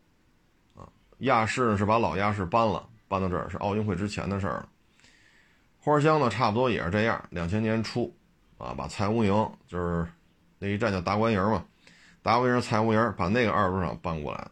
[1.20, 4.70] 亚视是把老亚视搬了，搬到这儿是奥运会之前的事儿了。
[5.80, 8.14] 花乡呢差不多也是这样，两千年初，
[8.58, 10.08] 啊，把蔡无营就是
[10.58, 11.66] 那一站叫达官营嘛，
[12.22, 14.52] 达官营蔡无营把那个二手市场搬过来了，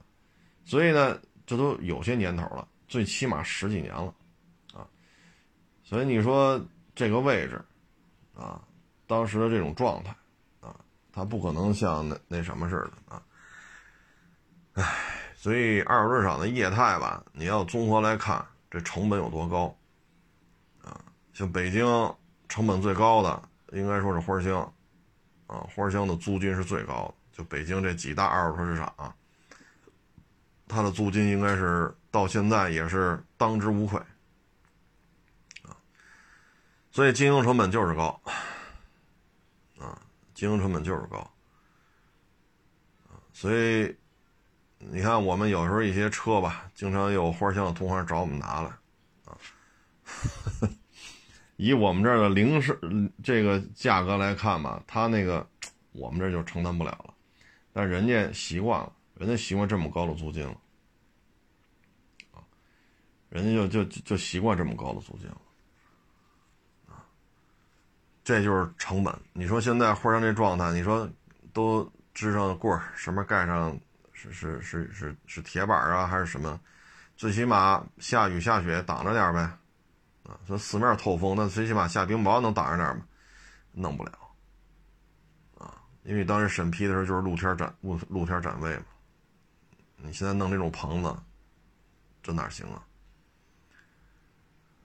[0.65, 4.13] 所以呢，这都有些年头了，最起码十几年了。
[4.73, 4.87] 啊
[5.83, 6.61] 所以你说
[6.93, 7.63] 这个位置，
[8.35, 8.61] 啊，
[9.07, 10.13] 当时的这种状态，
[10.59, 10.75] 啊，
[11.13, 13.23] 它不可能像那那什么似的啊，
[14.73, 14.83] 唉，
[15.39, 19.77] 所以二手市场的业态吧，你要综合来看，这成本有多高，
[20.83, 20.99] 啊，
[21.31, 21.85] 像北京
[22.49, 24.61] 成本最高的应该说是花乡，
[25.45, 29.15] 啊，花乡的租金是最高的，就北京这几大二手车市场，
[30.67, 33.99] 它的租金应该是到现在也是当之无愧
[35.61, 35.77] 啊。
[36.91, 38.19] 所以经营成本就是高，
[39.77, 40.01] 啊，
[40.33, 41.31] 经营成本就是高，
[43.31, 43.95] 所以
[44.79, 48.69] 你看我们有时候一些车吧，经常有花乡的同行找我们拿来，
[49.25, 49.37] 啊，
[51.57, 52.77] 以我们这儿的零售
[53.23, 55.45] 这个价格来看吧，他那个
[55.91, 57.13] 我们这就承担不了了，
[57.73, 60.55] 但人家习惯了，人家习惯这么高的租金了，
[62.31, 62.45] 啊，
[63.29, 65.37] 人家就就就习惯这么高的租金了。
[68.23, 69.13] 这就是成本。
[69.31, 71.09] 你说现在花乡这状态，你说
[71.53, 73.79] 都支上棍儿，什么盖上
[74.31, 76.59] 是是是是铁板啊，还是什么？
[77.15, 79.39] 最起码下雨下雪挡着点呗，
[80.23, 83.03] 啊，说四面透风，那最起码下冰雹能挡着点吗？
[83.71, 84.11] 弄不了，
[85.57, 88.83] 啊，因为当时审批的时候就是露天展露露天展位嘛。
[89.97, 91.15] 你现在弄这种棚子，
[92.21, 92.85] 这哪行啊？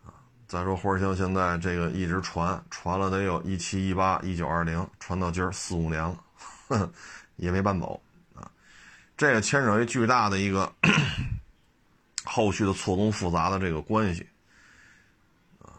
[0.05, 0.13] 啊
[0.47, 6.91] 再说花乡现在这个一直传传了得有一七一八一九二零，传到今儿四五年了，
[7.37, 8.03] 也没搬走。
[9.23, 10.75] 这个牵扯一巨大的一个
[12.25, 14.27] 后续的错综复杂的这个关系
[15.61, 15.79] 啊。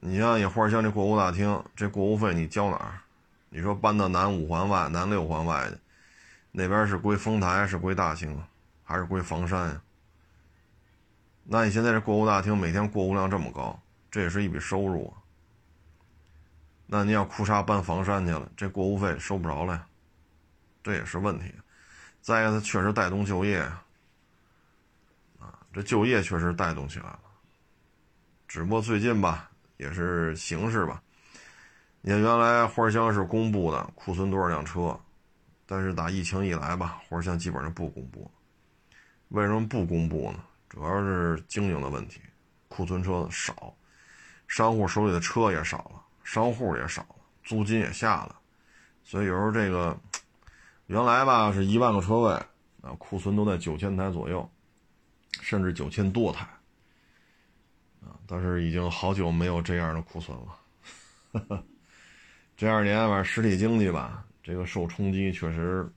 [0.00, 2.98] 你像你花乡这过户大厅，这过户费你交哪儿？
[3.50, 5.78] 你说搬到南五环外、南六环外的，
[6.50, 8.36] 那边是归丰台，是归大兴，
[8.82, 9.80] 还是归房山呀？
[11.44, 15.22] 那你现在这过户大厅每天过户量这么高，这也是一笔收入啊。
[16.88, 19.86] 那你要哭啥搬房山去了，这过户费收不着了呀，
[20.82, 21.54] 这也是问题。
[22.24, 23.58] 再一个，它确实带动就业
[25.38, 27.20] 啊，这就业确实带动起来了。
[28.48, 31.02] 只不过最近吧，也是形势吧。
[32.00, 34.98] 你看，原来花乡是公布的库存多少辆车，
[35.66, 38.30] 但是打疫情以来吧，花乡基本上不公布。
[39.28, 40.42] 为什么不公布呢？
[40.70, 42.22] 主要是经营的问题，
[42.68, 43.76] 库存车少，
[44.48, 48.34] 商户手里的车也少了，商户也少了，租金也下了，
[49.02, 49.94] 所以有时候这个
[50.86, 52.32] 原来吧是一万个车位
[52.82, 54.48] 啊，库存都在九千台左右，
[55.40, 56.44] 甚至九千多台
[58.02, 61.64] 啊，但是已经好久没有这样的库存了。
[62.56, 65.90] 这二年吧，实体经济吧，这个受冲击确实，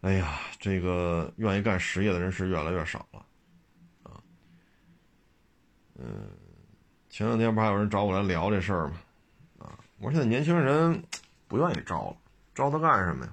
[0.00, 3.24] 哎呀，这个愿意干实业的人是越来越少了，
[4.02, 4.20] 啊，
[5.94, 6.28] 嗯，
[7.08, 8.96] 前两天不还有人找我来聊这事儿吗？
[9.60, 11.02] 啊，我说现在年轻人
[11.46, 12.16] 不愿意招了，
[12.54, 13.32] 招他干什么呀？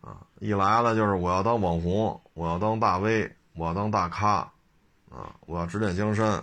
[0.00, 4.52] 啊，一来了就是我要当网红，我要当大 V，我要当大咖，
[5.10, 6.42] 啊，我要指点江山，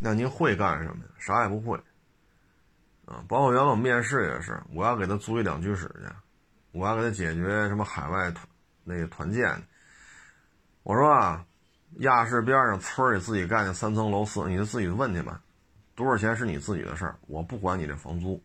[0.00, 1.10] 那您会干什么呀？
[1.18, 1.78] 啥也不会。
[3.06, 6.10] 啊，包括原来我面试也是，我要给他租一两居室去，
[6.72, 8.46] 我要给他解决什么海外团
[8.82, 9.62] 那个团建。
[10.82, 11.44] 我说啊，
[11.98, 15.40] 亚市边上村里自己盖那三层楼四，你就自己问去吧，
[15.94, 18.42] 多少钱是你自己的事儿，我不管你这房租。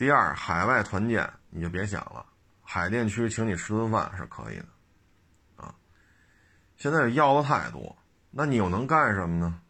[0.00, 2.24] 第二，海外团建你就别想了，
[2.62, 4.64] 海淀区请你吃顿饭是可以的，
[5.56, 5.74] 啊，
[6.78, 7.94] 现在要的太多，
[8.30, 9.60] 那你又能干什么呢？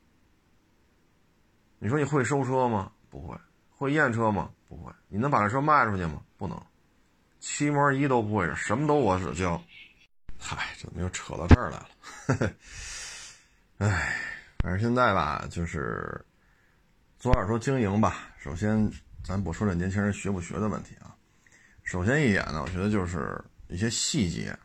[1.80, 2.92] 你说你会收车吗？
[3.10, 3.36] 不会。
[3.70, 4.52] 会验车吗？
[4.68, 4.92] 不会。
[5.08, 6.22] 你能把这车卖出去吗？
[6.36, 6.56] 不能。
[7.40, 9.60] 七模一都不会，什么都我只教。
[10.38, 12.52] 嗨，怎么又扯到这儿来了？
[13.78, 14.16] 哎，
[14.58, 16.24] 反正现在吧，就是
[17.18, 18.28] 做二手经营吧。
[18.38, 18.88] 首先，
[19.24, 21.14] 咱不说这年轻人学不学的问题啊。
[21.82, 24.56] 首先一点呢，我觉得就是一些细节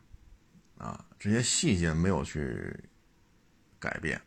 [0.78, 2.74] 啊，这些细节没有去
[3.78, 4.20] 改变。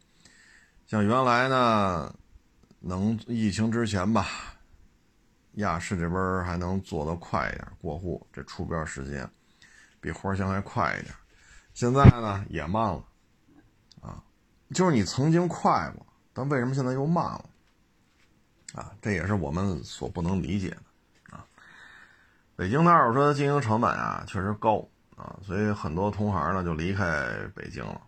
[0.87, 2.13] 像原来呢，
[2.79, 4.27] 能疫情之前吧。
[5.53, 9.29] 亚市这边还能做得快一点，过户这出标时间
[9.99, 11.13] 比花乡还快一点。
[11.73, 13.03] 现在呢也慢了，
[13.99, 14.23] 啊，
[14.73, 17.49] 就是你曾经快过，但为什么现在又慢了？
[18.73, 21.45] 啊，这也是我们所不能理解的啊。
[22.55, 28.01] 北京的二手车经营成本啊确实高啊，所以很多同行呢就离开北京了。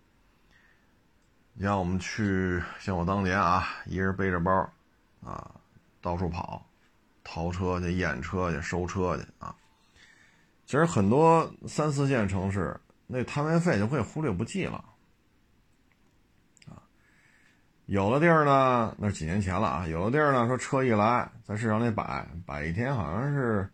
[1.54, 4.52] 你像我们去，像我当年啊，一人背着包
[5.24, 5.52] 啊，
[6.02, 6.66] 到处跑。
[7.24, 9.56] 淘车去、验车去、收车去啊！
[10.66, 14.84] 其实很多三四线城市那摊位费就可以忽略不计了
[16.66, 16.82] 啊。
[17.92, 19.86] 有的地儿呢，那是几年前了啊。
[19.86, 23.70] 有的地儿呢，说车一来在市场里摆摆一天，好像是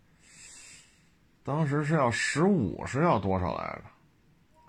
[1.44, 3.84] 当时是要十五，是要多少来着？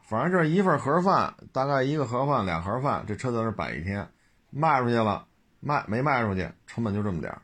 [0.02, 4.06] 反正这一份盒饭，大概一个盒饭、俩盒饭，这车在那摆一天，
[4.50, 5.26] 卖出去了，
[5.60, 7.40] 卖没卖出去，成本就这么点儿。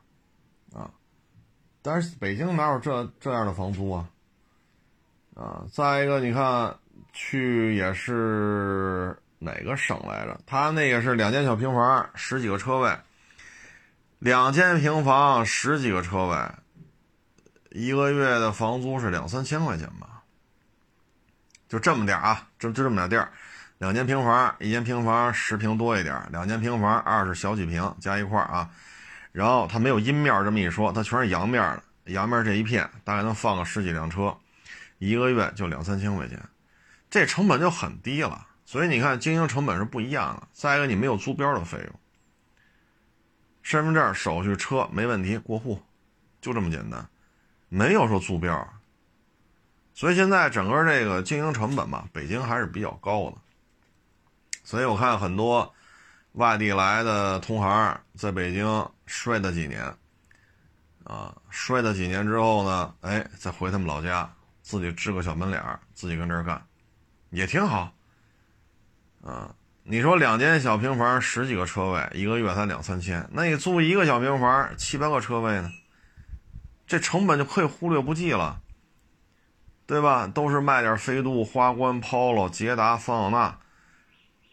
[1.81, 4.11] 但是北京哪有这这样的房租啊？
[5.35, 6.77] 啊，再一个，你看
[7.14, 10.40] 去也是哪个省来着？
[10.47, 12.97] 他那个是两间小平房，十几个车位，
[14.18, 16.37] 两间平房十几个车位，
[17.70, 20.23] 一个月的房租是两三千块钱吧？
[21.68, 23.33] 就这么点啊，就就这么点地儿，
[23.79, 28.70] 两间平房，一间平房十平多一点，两间平房二十小几平加一块啊。
[29.33, 31.83] 然后它没有阴面这么一说，它全是阳面的。
[32.12, 34.37] 阳面这一片大概能放个十几辆车，
[34.99, 36.38] 一个月就两三千块钱，
[37.11, 38.47] 这成本就很低了。
[38.75, 40.48] 所以你看，经营成本是不一样的。
[40.53, 42.01] 再一个，你没有租标的费用，
[43.63, 45.81] 身份证、手续、车没问题，过户，
[46.40, 47.09] 就这么简单，
[47.69, 48.69] 没有说租标。
[49.94, 53.37] 所以现在整个这个经营成本吧，北京还是比较高的。
[54.65, 55.73] 所以我看很多。
[56.33, 59.85] 外地来的同行在北京摔了几年，
[61.05, 64.29] 啊，摔了几年之后呢，哎，再回他们老家，
[64.63, 66.61] 自己支个小门脸自己跟这儿干，
[67.31, 67.94] 也挺好。
[69.25, 75.70] 啊，你说两间小平房，十几个车位，一个月才两三千，那你租一个小平房，七八个车位呢，
[76.87, 78.60] 这成本就可以忽略不计了，
[79.87, 80.27] 对吧？
[80.27, 83.58] 都是卖点飞度、花冠、Polo、捷达、桑塔纳。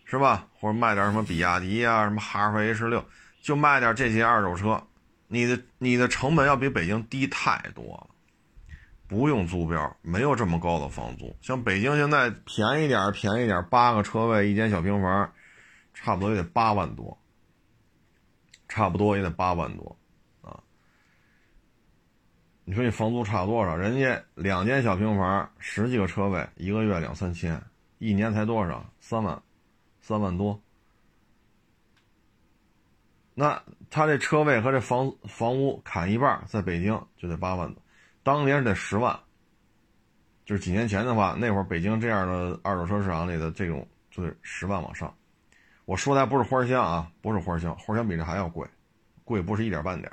[0.04, 0.46] 是吧？
[0.60, 3.06] 或者卖点什么比亚迪啊，什么哈弗 H 六，
[3.42, 4.84] 就卖点这些二手车，
[5.30, 8.11] 你的你的成本要比北京低太多了。
[9.12, 11.36] 不用租标，没有这么高的房租。
[11.42, 15.34] 像北京现在便宜点，便宜点，八个车位一间小平房，
[15.94, 17.18] 差不多也得八万多，
[18.70, 19.98] 差不多也得八万多，
[20.42, 20.64] 啊。
[22.64, 23.76] 你说你房租差多少？
[23.76, 27.62] 人家两间小平房，十几个车位，一个月两三千，
[27.98, 28.90] 一年才多少？
[29.02, 29.44] 三万，
[30.00, 30.58] 三万多。
[33.34, 37.81] 那他这车位和这房房屋砍一半，在北京就得八万多。
[38.24, 39.20] 当年得十万，
[40.46, 45.14] 就是几年前的话，那会儿北京这样的二手车市场里的这种就得十万往上。
[45.86, 48.68] 我说的还不是花香啊，不是花香，花香比这还要贵，
[49.24, 50.12] 贵不是一点半点。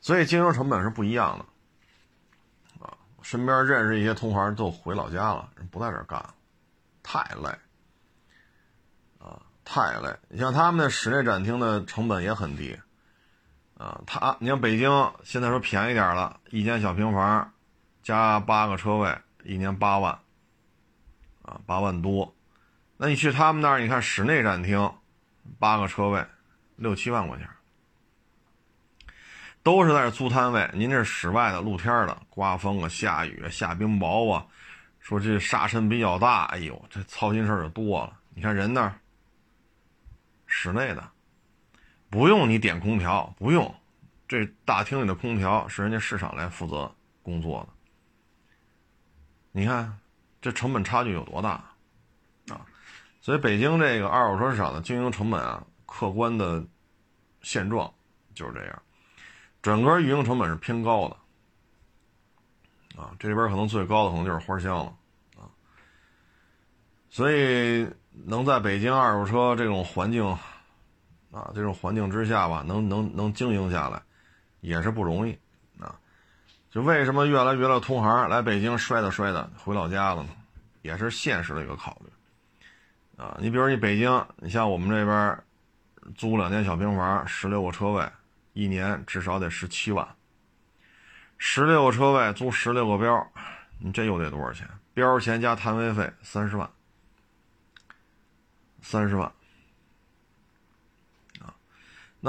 [0.00, 2.96] 所以经营成本是不一样的啊。
[3.20, 6.24] 身边认识一些同行都回老家了，人不在这干，
[7.02, 7.50] 太累
[9.18, 10.16] 啊，太累。
[10.28, 12.78] 你像他们那室内展厅的成本也很低。
[13.78, 14.90] 啊，他，你像北京
[15.22, 17.52] 现在说便宜点了，一间小平房，
[18.02, 20.12] 加八个车位，一年八万，
[21.42, 22.34] 啊，八万多。
[22.96, 24.92] 那你去他们那儿，你看室内展厅，
[25.60, 26.26] 八个车位，
[26.74, 27.48] 六七万块钱，
[29.62, 30.68] 都是在这租摊位。
[30.74, 34.44] 您这是室外的，露天的，刮风啊，下雨，下冰雹啊，
[34.98, 38.18] 说这沙尘比较大，哎呦，这操心事儿就多了。
[38.34, 38.98] 你看人那儿，
[40.46, 41.10] 室内的。
[42.10, 43.74] 不用你点空调，不用，
[44.26, 46.90] 这大厅里的空调是人家市场来负责
[47.22, 47.68] 工作的。
[49.52, 49.98] 你看，
[50.40, 51.62] 这成本差距有多大
[52.48, 52.64] 啊？
[53.20, 56.64] 所以北京这个二手车市场的经营成本啊，客观的
[57.42, 57.92] 现状
[58.34, 58.82] 就是这样，
[59.60, 61.16] 整个运营成本是偏高的
[62.98, 63.14] 啊。
[63.18, 64.96] 这边可能最高的可能就是花香了
[65.36, 65.44] 啊。
[67.10, 70.34] 所以能在北京二手车这种环境。
[71.30, 74.02] 啊，这种环境之下吧，能能能经营下来，
[74.60, 75.38] 也是不容易
[75.78, 75.94] 啊。
[76.70, 80.30] 就为什么越来越多同行来北京摔的摔的回老家了呢？
[80.82, 83.36] 也是现实的一个考虑啊。
[83.40, 85.38] 你比如你北京，你像我们这边
[86.14, 88.08] 租两间小平房，十六个车位，
[88.54, 90.08] 一年至少得十七万。
[91.36, 93.30] 十六个车位租十六个标，
[93.78, 94.66] 你这又得多少钱？
[94.94, 96.68] 标钱加摊位费三十万，
[98.80, 99.30] 三十万。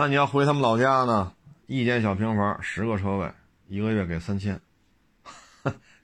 [0.01, 1.33] 那你要回他们老家呢？
[1.67, 3.29] 一间小平房，十个车位，
[3.67, 4.57] 一个月给三千，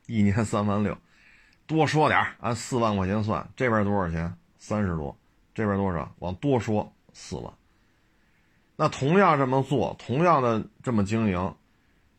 [0.06, 0.98] 一年三万六，
[1.66, 4.36] 多说点按四万块钱算，这边多少钱？
[4.58, 5.18] 三十多，
[5.54, 6.14] 这边多少？
[6.20, 7.54] 往多说四万。
[8.76, 11.56] 那同样这么做，同样的这么经营，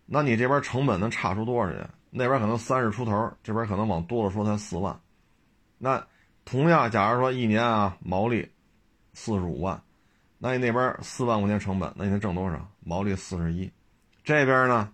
[0.07, 1.91] 那你这边成本能差出多少钱？
[2.09, 4.99] 那边可能三十出头，这边可能往多了说才四万。
[5.77, 6.03] 那
[6.47, 8.51] 同样，假如说一年啊，毛利
[9.13, 9.83] 四十五万。
[10.47, 12.71] 那你那边四万块钱成本，那你能挣多少？
[12.79, 13.69] 毛利四十一，
[14.23, 14.93] 这边呢，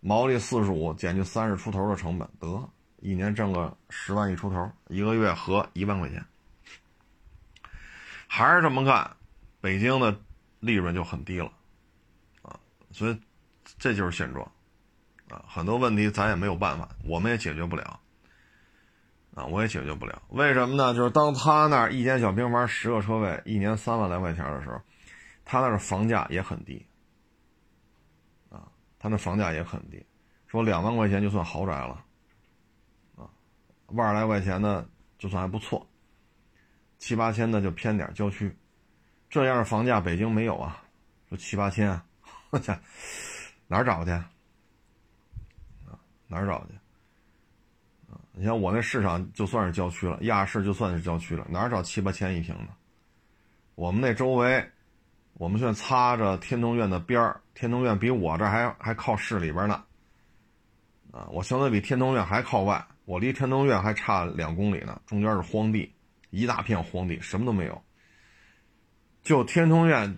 [0.00, 6.24] 毛利四十五减去三十出头的成本，得一年挣个十万一出头，一个月合一万块钱。
[8.26, 9.08] 还是这么干，
[9.60, 10.20] 北京的
[10.58, 11.52] 利润就很低了，
[12.42, 12.58] 啊，
[12.90, 13.16] 所以
[13.78, 14.44] 这就是现状，
[15.30, 18.00] 啊，很多问题咱也没有办法，我们也解决不了。
[19.38, 20.92] 啊，我也解决不了，为什么呢？
[20.92, 24.80] 就是当他那一间小平房十个车位，一年三万来块钱的时候，
[25.44, 26.84] 他那儿房价也很低。
[28.50, 28.66] 啊，
[28.98, 30.04] 他那房价也很低，
[30.48, 32.04] 说两万块钱就算豪宅了。
[33.14, 33.30] 啊，
[33.86, 34.84] 万来块钱的
[35.20, 35.86] 就算还不错，
[36.98, 38.52] 七八千的就偏点郊区，
[39.30, 40.82] 这样的房价北京没有啊。
[41.28, 42.04] 说七八千啊，
[42.50, 42.72] 我去，
[43.68, 44.10] 哪儿找去？
[44.10, 44.26] 啊，
[46.26, 46.72] 哪儿找去？
[48.38, 52.68] 你像我那市场就算是郊区了，亚市就算是郊区了，哪找七八千一平的？
[53.74, 54.64] 我们那周围，
[55.32, 59.82] 我们现在擦着天通苑的边儿，天通苑比我这还还靠市里边呢。
[61.10, 65.92] 啊，我相对比天通苑还靠外，我离天通苑还差两公里呢，中间是荒地，
[66.30, 67.82] 一大片荒地，什么都没有。
[69.24, 70.16] 就天通苑，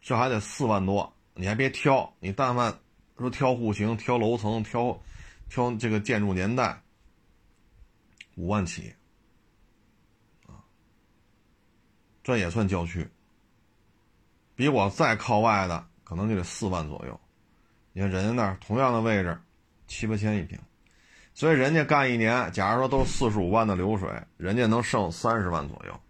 [0.00, 2.76] 这还得四万多，你还别挑，你但凡
[3.16, 5.00] 说挑户型、挑楼层、挑
[5.48, 6.76] 挑这个建筑年代。
[8.36, 8.94] 五万起，
[10.46, 10.56] 啊，
[12.22, 13.08] 这也算郊区。
[14.54, 17.20] 比我再靠外的，可能就得四万左右。
[17.92, 19.38] 你看人家那儿同样的位置，
[19.86, 20.58] 七八千一平，
[21.34, 26.00] 所以人家干一年，假如说都四十五万的流水，人家能剩三十万左右。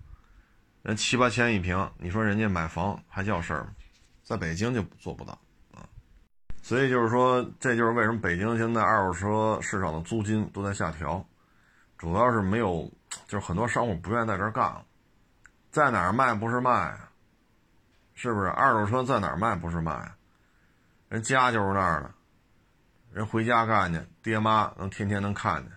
[0.83, 3.75] 人七八千一平，你说人家买房还叫事儿吗？
[4.23, 5.33] 在北京就做不到
[5.73, 5.89] 啊。
[6.63, 11.25] 所以就是说，这就是为什么北京现在二手车市场的租金都在下调。
[12.03, 12.91] 主要是没有，
[13.29, 14.85] 就是很多商户不愿意在这儿干了，
[15.71, 16.99] 在哪儿卖不是卖，
[18.13, 18.49] 是不是？
[18.49, 20.13] 二手车在哪儿卖不是卖？
[21.09, 22.13] 人家就是那儿的，
[23.13, 25.71] 人回家干去，爹妈能天天能看见，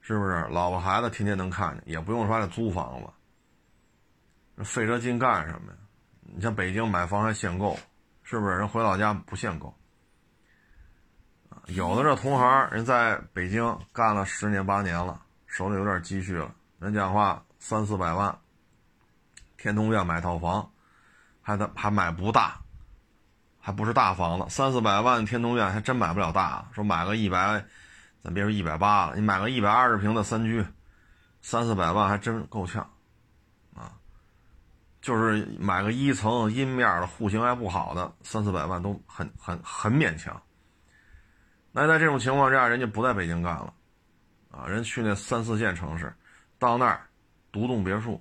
[0.00, 0.46] 是不是？
[0.48, 5.78] 老婆孩子天天能看见，也不用说这租房子，费这劲干什么呀？
[6.22, 7.76] 你像北京买房还限购，
[8.22, 8.52] 是不是？
[8.58, 9.74] 人回老家不限购。
[11.74, 18.36] 有的这同行人在北京干了十年八年了，手里有点积蓄了，人讲话三四百万，
[19.56, 20.68] 天通苑买套房，
[21.40, 22.60] 还得还买不大，
[23.60, 26.66] 还不是大房子，三四百万天通苑还真买不了大。
[26.72, 27.64] 说买个一百，
[28.24, 30.66] 咱别说一百八了，你买个一百二十平的三居，
[31.40, 32.90] 三四百万还真够呛，
[33.76, 33.92] 啊，
[35.00, 40.42] 就是买个一层阴面的户型还不好的，三四百万都很很很勉强。
[41.72, 43.72] 那在这种情况下，人家不在北京干了，
[44.50, 46.12] 啊，人去那三四线城市，
[46.58, 47.06] 到那儿，
[47.52, 48.20] 独栋别墅，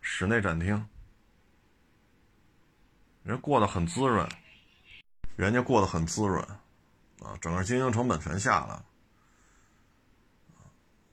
[0.00, 0.84] 室内展厅，
[3.22, 4.28] 人过得很滋润，
[5.36, 6.42] 人家过得很滋润，
[7.22, 8.84] 啊，整个经营成本全下了，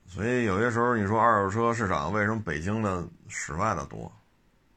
[0.08, 4.12] 所以有些时候你说二手车市场为什么北京的室外的多，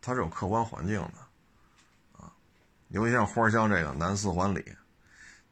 [0.01, 2.31] 它是有客观环境的，啊，
[2.89, 4.63] 尤其像花乡这个南四环里。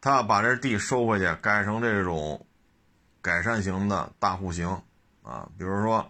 [0.08, 2.48] 他要把这地收回去，改成这种
[3.22, 4.70] 改善型的大户型
[5.22, 6.10] 啊，比如说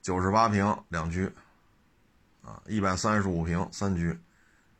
[0.00, 1.30] 九十八平两居
[2.42, 4.18] 啊，一百三十五平三居，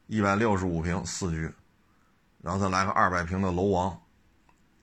[0.06, 1.52] 一百六十五平四居，
[2.40, 3.90] 然后再来个二百平的楼王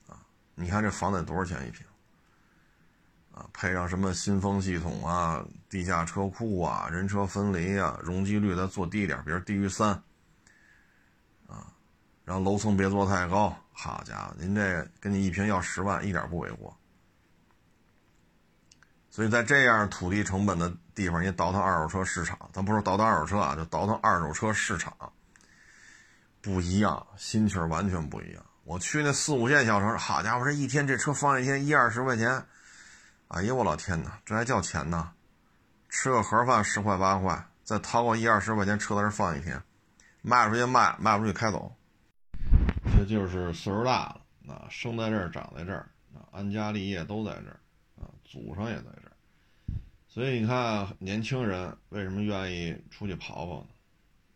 [0.06, 0.22] 啊，
[0.54, 1.84] 你看这房得多少钱一平
[3.34, 3.50] 啊？
[3.52, 10.00] 配上什么新风系统啊、地下车库啊、人车分离啊、容积率再做低点，比如低于三。
[12.30, 16.78] 然后楼层别做太高，好家伙，您这跟你一平要十万，一点不为过。
[19.10, 24.94] 所以在这样土地成本的地方，你倒腾二手车市场，咱不说倒腾二手车啊，就倒腾二手车市场，
[26.40, 28.40] 不一样，心气完全不一样。
[28.62, 32.46] 我去那四五线小城市，好家伙，这一天这车放一天一二十块钱，
[33.26, 35.10] 哎呀，我老天哪，这还叫钱呢？
[35.88, 39.60] 吃个盒饭十块八块，再掏个一二十块钱车在这放一天，
[40.22, 41.74] 卖出去卖，卖不出去开走。
[43.00, 44.14] 这就是岁数大
[44.46, 47.58] 了，啊，生在这儿，长在这儿，啊，安家立业都在这儿，
[47.98, 49.12] 啊，祖上也在这儿，
[50.06, 53.66] 所以你看，年轻人为什么愿意出去跑跑呢？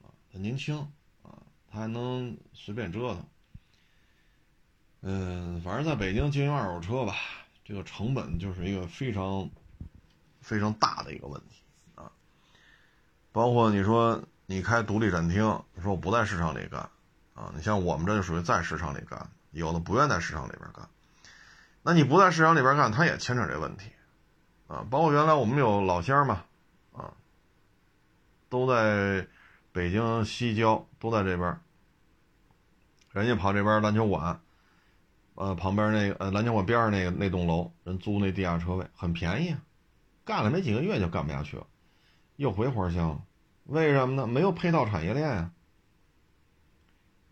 [0.04, 0.78] 啊，他年轻，
[1.22, 1.36] 啊，
[1.70, 3.22] 他还能随便折腾。
[5.02, 7.14] 嗯，反正在北京经营二手车吧，
[7.66, 9.50] 这个成本就是一个非常
[10.40, 11.60] 非常大的一个问题
[11.96, 12.10] 啊。
[13.30, 15.42] 包括你说你开独立展厅，
[15.82, 16.88] 说我不在市场里干。
[17.44, 20.88] 啊，你像我们这就属于在市场里干，有的不愿在市场里边干。
[21.82, 23.90] 那你不在市场里边干，他也牵扯这问题，
[24.66, 26.44] 啊，包括原来我们有老乡嘛，
[26.94, 27.12] 啊，
[28.48, 29.26] 都在
[29.72, 31.60] 北京西郊，都在这边，
[33.12, 34.40] 人家跑这边篮球馆，
[35.34, 39.54] 呃，旁边那个呃篮球馆边上那个那栋楼，人租那地下车位很便宜，
[40.24, 41.66] 干了没几个月就干不下去了，
[42.36, 43.22] 又回花乡，
[43.64, 44.26] 为什么呢？
[44.26, 45.50] 没有配套产业链呀。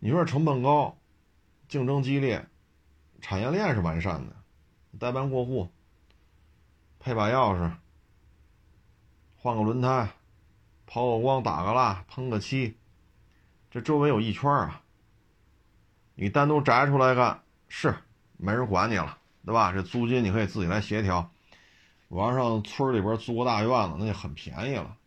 [0.05, 0.97] 你说成本高，
[1.69, 2.45] 竞争激烈，
[3.21, 4.35] 产业链是完善的，
[4.99, 5.69] 代办过户，
[6.99, 7.71] 配把钥匙，
[9.37, 10.09] 换个轮胎，
[10.85, 12.75] 抛个光，打个蜡，喷个漆，
[13.71, 14.81] 这周围有一圈啊。
[16.15, 17.95] 你单独摘出来干是
[18.35, 19.71] 没人管你了，对吧？
[19.71, 21.31] 这租金你可以自己来协调。
[22.09, 24.97] 我要上村里边租个大院子，那就很便宜了。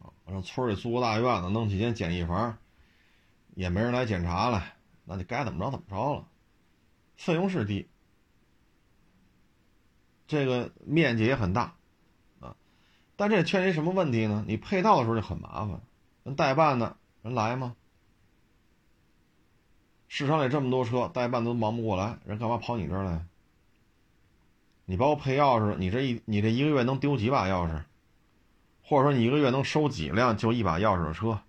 [0.00, 2.58] 啊，往上村里租个大院子，弄几间简易房。
[3.54, 4.64] 也没人来检查了，
[5.04, 6.26] 那你该怎么着怎么着了，
[7.16, 7.88] 费用是低，
[10.26, 11.74] 这个面积也很大，
[12.40, 12.56] 啊，
[13.16, 14.44] 但这缺一什么问题呢？
[14.46, 15.80] 你配套的时候就很麻烦，
[16.24, 17.76] 人代办的人来吗？
[20.08, 23.24] 市场里这么多车，代办都忙不过来，人干嘛跑你这儿来？
[24.84, 27.82] 你包括配钥匙，你这一你这一个月能丢几把钥匙，
[28.82, 31.40] 或者说你一个月能收几辆就一把钥匙的车？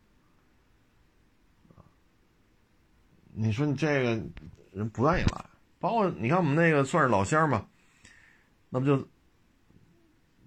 [3.35, 4.21] 你说你这个
[4.71, 5.45] 人不愿意来，
[5.79, 7.65] 包括你看我们那个算是老乡嘛，
[8.69, 8.97] 那不就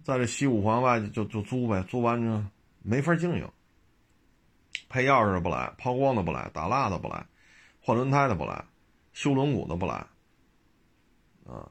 [0.04, 2.42] 在这西五环外就就租呗，租完就
[2.82, 3.48] 没法经营。
[4.88, 7.26] 配钥匙的不来，抛光的不来，打蜡的不来，
[7.80, 8.64] 换轮胎的不来，
[9.12, 9.94] 修轮毂的不来，
[11.44, 11.68] 啊，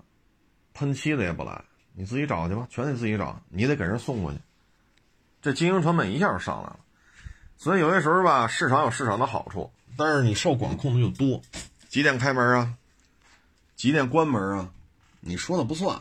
[0.73, 1.63] 喷漆的也不来，
[1.93, 4.39] 你自己找去吧，全得自己找，你得给人送过去，
[5.41, 6.79] 这经营成本一下就上来了。
[7.55, 9.71] 所以有些时候吧，市场有市场的好处。
[9.97, 11.41] 但是你受管控的就多，
[11.89, 12.77] 几点开门啊？
[13.75, 14.71] 几点关门啊？
[15.19, 15.99] 你说的不算，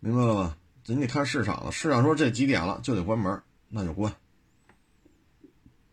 [0.00, 0.56] 明白了吧？
[0.86, 1.72] 你得看市场了。
[1.72, 4.14] 市场说这几点了就得关门，那就关。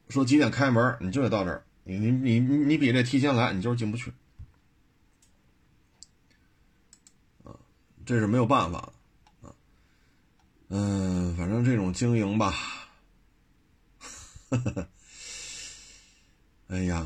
[0.09, 1.63] 说几点开门，你就得到这儿。
[1.83, 4.13] 你你你你比这提前来，你就是进不去。
[7.43, 7.57] 啊，
[8.05, 8.93] 这是没有办法
[9.41, 9.55] 的啊。
[10.69, 12.53] 嗯，反正这种经营吧，
[16.73, 17.05] 哎呀，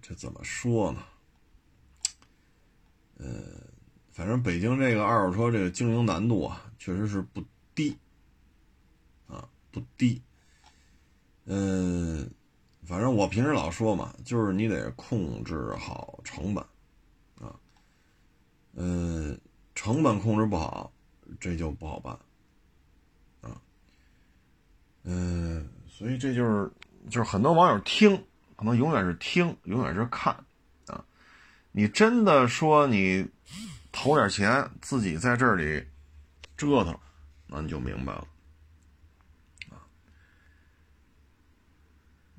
[0.00, 1.02] 这怎么说呢？
[3.18, 3.26] 呃，
[4.12, 7.42] 反正北京这个二手车这个经营难度啊，确实是不
[7.74, 7.98] 低，
[9.26, 10.22] 啊，不低。
[11.46, 12.30] 嗯，
[12.84, 16.64] 反正我平时老说嘛，就是你得控制好成本，
[17.40, 17.58] 啊，
[18.74, 19.36] 嗯，
[19.74, 20.92] 成本控制不好，
[21.40, 22.16] 这就不好办，
[23.40, 23.60] 啊，
[25.02, 26.70] 嗯，所以这就是
[27.10, 28.24] 就是很多网友听，
[28.56, 30.34] 可能永远是听，永远是看。
[30.86, 31.04] 啊
[31.72, 33.28] 你真的说你
[33.92, 35.86] 投点钱自己在这里
[36.56, 36.98] 折腾，
[37.46, 38.26] 那你就明白了
[39.70, 39.76] 啊！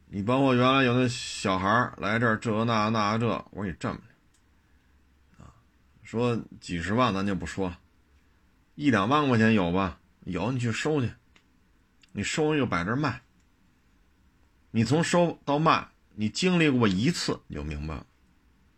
[0.07, 3.99] 你包括原来有那小孩来这儿这那那这，我说你这么
[5.37, 5.53] 啊，
[6.01, 7.71] 说几十万咱就不说，
[8.73, 9.99] 一两万块钱有吧？
[10.21, 11.11] 有你去收去，
[12.11, 13.21] 你收一个摆这卖，
[14.71, 15.87] 你从收到卖，
[16.19, 18.03] 你经历过一次你就明白了。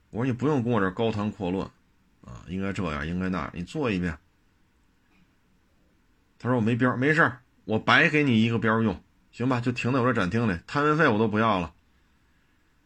[0.09, 1.65] 我说你不用跟我这高谈阔论，
[2.21, 4.17] 啊，应该这样，应该那样，你做一遍。
[6.37, 7.31] 他说我没标，没事
[7.63, 9.61] 我白给你一个标用，行吧？
[9.61, 11.73] 就停在我这展厅里，摊位费我都不要了，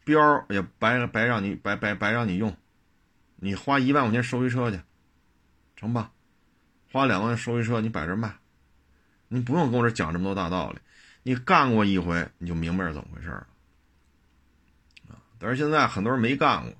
[0.04, 2.56] 标也白白让你白白白让你用，
[3.38, 4.80] 你花一万块钱收一车去，
[5.76, 6.12] 成吧？
[6.92, 8.36] 花两万收一车，你摆这卖，
[9.30, 10.78] 你不用跟我这讲这么多大道理，
[11.24, 13.48] 你干过一回你就明白是怎么回事了，
[15.44, 16.74] 但是现在很多人没干过。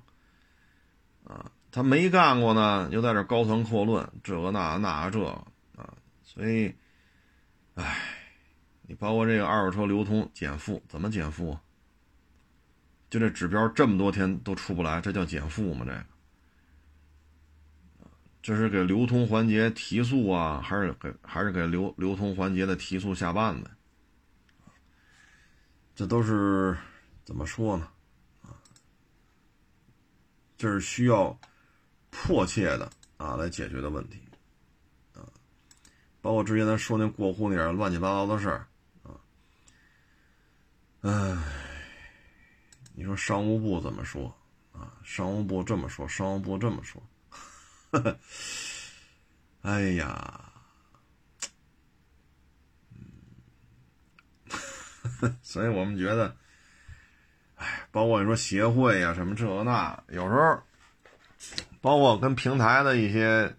[1.34, 5.22] 啊，他没干过呢，又在这高谈阔论这个那那这
[5.76, 5.92] 啊，
[6.22, 6.74] 所以，
[7.74, 7.96] 唉，
[8.82, 11.58] 你包括这个二手车流通减负，怎么减负？
[13.10, 15.84] 就这指标这么多天都出不来，这叫减负吗？
[15.86, 16.04] 这个，
[18.42, 23.70] 这是给流通环节提速啊，还是给还是给流流通环节的提速下绊子？
[25.94, 26.76] 这都是
[27.24, 27.88] 怎么说呢？
[30.64, 31.38] 这是需要
[32.08, 34.18] 迫切的啊来解决的问题
[35.12, 35.20] 啊，
[36.22, 38.66] 包括之前咱说那过户那点乱七八糟的事儿
[39.02, 39.12] 啊，
[41.02, 41.36] 唉，
[42.94, 44.34] 你说商务部怎么说
[44.72, 44.96] 啊？
[45.04, 47.02] 商务部这么说，商务部这么说，
[49.60, 50.50] 哎呀，
[55.42, 56.34] 所以我们觉得。
[57.94, 60.60] 包括你说协会呀，什么这那，有时候，
[61.80, 63.54] 包括跟平台的一些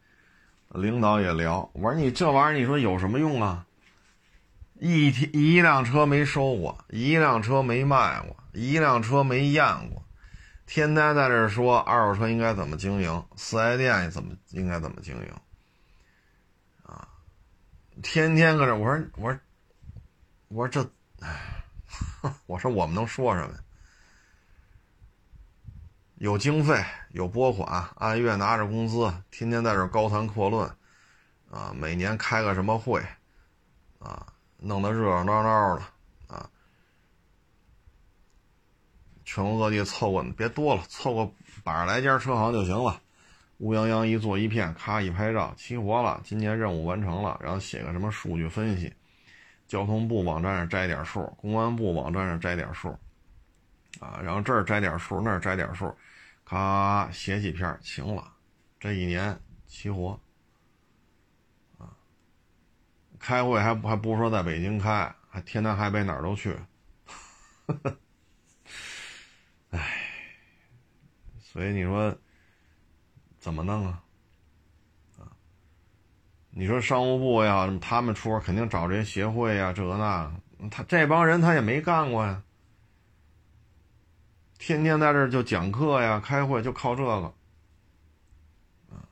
[0.72, 3.66] 领导也聊，我说你这玩意儿，你说有什么用啊？
[4.78, 10.04] 一天一辆车没收过，一辆车没卖过，一辆车没验过，
[10.66, 15.32] 天天在这说二手车应该怎么经营，四 S 店怎么应该怎么经营，
[16.84, 17.08] 啊，
[18.04, 19.40] 天天搁这，我说我说
[20.50, 21.64] 我说这，哎，
[22.48, 23.60] 我说我们能说什么呀？
[26.18, 30.66] 有经费，有拨款，按月拿着工资，天天在这高谈阔论，
[31.51, 33.03] 啊，每年开个什么会，
[33.99, 34.26] 啊，
[34.57, 35.84] 弄得热热闹闹的，
[36.34, 36.49] 啊，
[39.26, 41.32] 全国各地凑个别多了，凑个
[41.66, 43.01] 百十来家车行就行了，
[43.57, 48.93] 乌泱泱一坐一片，咔一拍照，齐活了，今年任务完成了，然后写个什么数据分析，
[49.68, 52.97] 交通部网站上摘点数，公安部网站上摘点数，
[53.99, 55.93] 啊，然后这儿摘点数，那儿摘点数。
[56.46, 58.32] 咔，写几篇行了，
[58.80, 60.20] 这一年齐活
[61.80, 61.89] 啊！
[63.20, 66.56] 开会还还不说在北京开，还天南海北哪儿都去，
[69.72, 70.04] 哎，
[71.41, 72.16] 所以你说
[73.39, 74.04] 怎么弄啊？
[75.18, 75.34] 啊，
[76.52, 80.32] 你说商务部呀，他们出肯定找这些协会呀，这那，
[80.70, 82.43] 他这帮人他也没干过呀。
[84.58, 87.34] 天天在这就讲课呀，开会就靠这个，
[88.89, 89.03] 啊，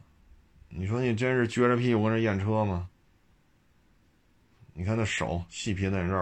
[0.70, 2.90] 你说你真是撅着屁股跟这验车吗？
[4.74, 6.18] 你看那手细皮嫩肉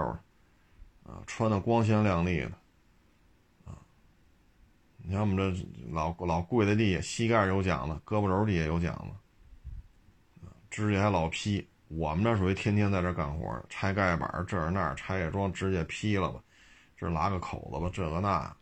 [1.05, 2.51] 的，啊，穿的光鲜亮丽的，
[3.65, 3.77] 啊，
[4.97, 8.93] 你看我们这老老跪在地下，膝盖有奖子，胳膊肘底下有奖
[10.41, 11.65] 子，指甲还老劈。
[11.87, 16.41] 我们这属于天天在这干活，拆盖板这儿那儿拆卸装，指甲劈了吧，
[16.97, 18.53] 这拉个口子吧，这个那。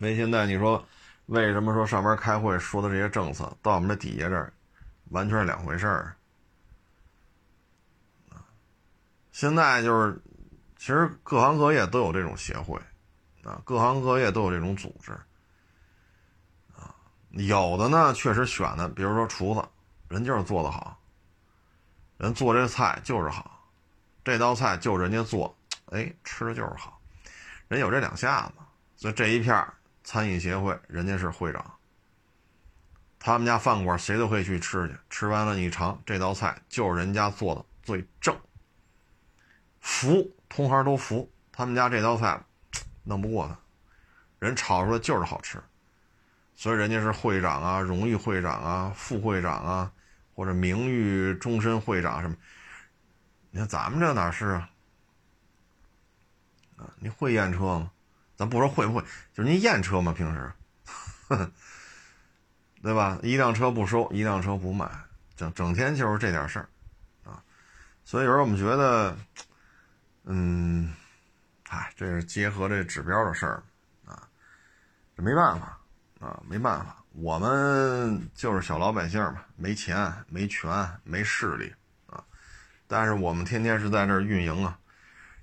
[0.00, 0.82] 所以现在你说，
[1.26, 4.50] 为什么说上边开会说的这些政策，到我们这底下这儿，
[5.10, 6.16] 完全是两回事儿，
[9.30, 10.18] 现在就是，
[10.78, 12.80] 其实各行各业都有这种协会，
[13.44, 15.12] 啊，各行各业都有这种组织，
[16.74, 16.96] 啊，
[17.32, 19.62] 有的呢确实选的，比如说厨子，
[20.08, 20.98] 人就是做的好，
[22.16, 23.70] 人做这菜就是好，
[24.24, 25.54] 这道菜就人家做，
[25.92, 26.98] 哎，吃的就是好，
[27.68, 28.54] 人有这两下子，
[28.96, 29.62] 所以这一片
[30.10, 31.64] 餐饮协会人家是会长。
[33.20, 38.36] 他们家饭馆谁都可以去吃去，吃完了你尝这道菜就是人家做的最正，
[39.78, 41.30] 服同行都服。
[41.52, 42.42] 他们家这道菜
[43.04, 43.56] 弄不过他，
[44.40, 45.62] 人炒出来就是好吃，
[46.56, 49.92] 所以人家是会长啊、荣誉会长啊、副会长啊，
[50.34, 52.34] 或者名誉终身会长什么。
[53.52, 54.70] 你看咱们这哪是啊？
[56.78, 57.92] 啊，你会验车吗？
[58.40, 59.02] 咱不说会不会，
[59.34, 60.14] 就是您验车嘛？
[60.14, 60.50] 平时？
[62.82, 63.18] 对吧？
[63.22, 64.90] 一辆车不收，一辆车不卖，
[65.36, 66.66] 整整天就是这点事儿，
[67.22, 67.44] 啊，
[68.02, 69.14] 所以有时候我们觉得，
[70.24, 70.90] 嗯，
[71.68, 73.62] 哎，这是结合这指标的事儿，
[74.06, 74.26] 啊，
[75.14, 75.78] 这没办法，
[76.18, 81.70] 啊，没办法，我们就是小老百姓嘛，没钱、没权、没势力，
[82.06, 82.24] 啊，
[82.86, 84.78] 但是我们天天是在这儿运营啊，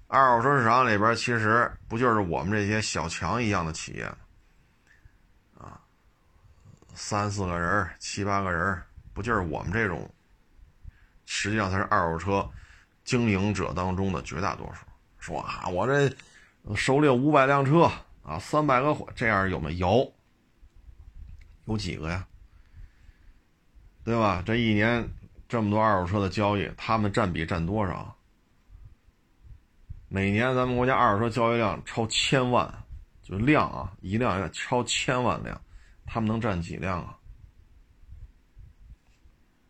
[0.08, 4.06] 二手车市场里边其实不就是我们这些小强一样的企业
[5.60, 5.78] 吗？
[6.96, 8.82] 三四个人七八个人
[9.14, 10.10] 不就是我们这种？
[11.26, 12.50] 实际上才是二手车
[13.04, 14.86] 经营者当中的绝大多数。
[15.20, 16.10] 说啊，我这
[16.76, 17.92] 手里有五百辆车
[18.24, 20.12] 啊，三百个，这样有没有？
[21.66, 22.26] 有几个呀？
[24.06, 24.42] 对吧？
[24.46, 25.06] 这一年
[25.50, 28.17] 这么多二手车的交易，他们占比占多少？
[30.10, 32.72] 每年咱们国家二手车交易量超千万，
[33.22, 35.60] 就量啊，一辆要超千万辆。
[36.06, 37.18] 他们能占几辆啊？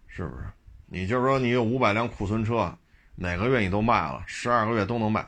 [0.06, 0.44] 是不是？
[0.86, 2.72] 你就是说你有五百辆库存车，
[3.16, 5.28] 哪个月你都卖了，十二个月都能卖，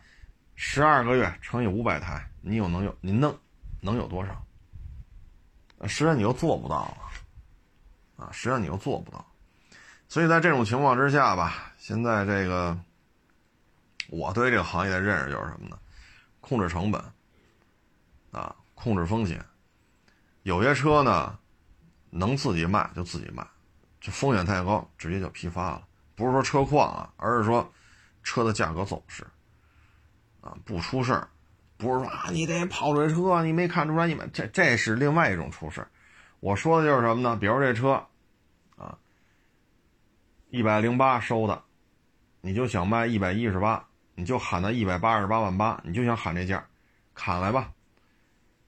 [0.56, 2.96] 十二个月乘以五百台，你有能有？
[3.02, 3.36] 你能
[3.82, 4.46] 能有多少？
[5.88, 7.10] 实际上你又做不到啊！
[8.18, 9.26] 啊，实际上你又做不到。
[10.08, 12.78] 所以在这种情况之下吧，现在这个
[14.10, 15.78] 我对这个行业的认识就是什么呢？
[16.42, 17.02] 控制成本
[18.32, 19.44] 啊，控制风险。
[20.44, 21.38] 有些车呢，
[22.10, 23.46] 能自己卖就自己卖，
[24.02, 25.86] 就风险太高，直接就批发了。
[26.16, 27.72] 不是说车况啊，而是说
[28.24, 29.26] 车的价格走势
[30.42, 31.28] 啊，不出事儿。
[31.78, 35.90] 不是说啊，你得跑水车，你没看出来你们这这是另外一种出事儿。
[36.40, 37.36] 我说的就是什么呢？
[37.36, 38.06] 比如这车
[38.76, 38.98] 啊，
[40.50, 41.62] 一百零八收的，
[42.42, 43.86] 你就想卖一百一十八，
[44.20, 46.64] 你就喊到一百八十八万八，你就想喊这价，
[47.14, 47.72] 砍来吧。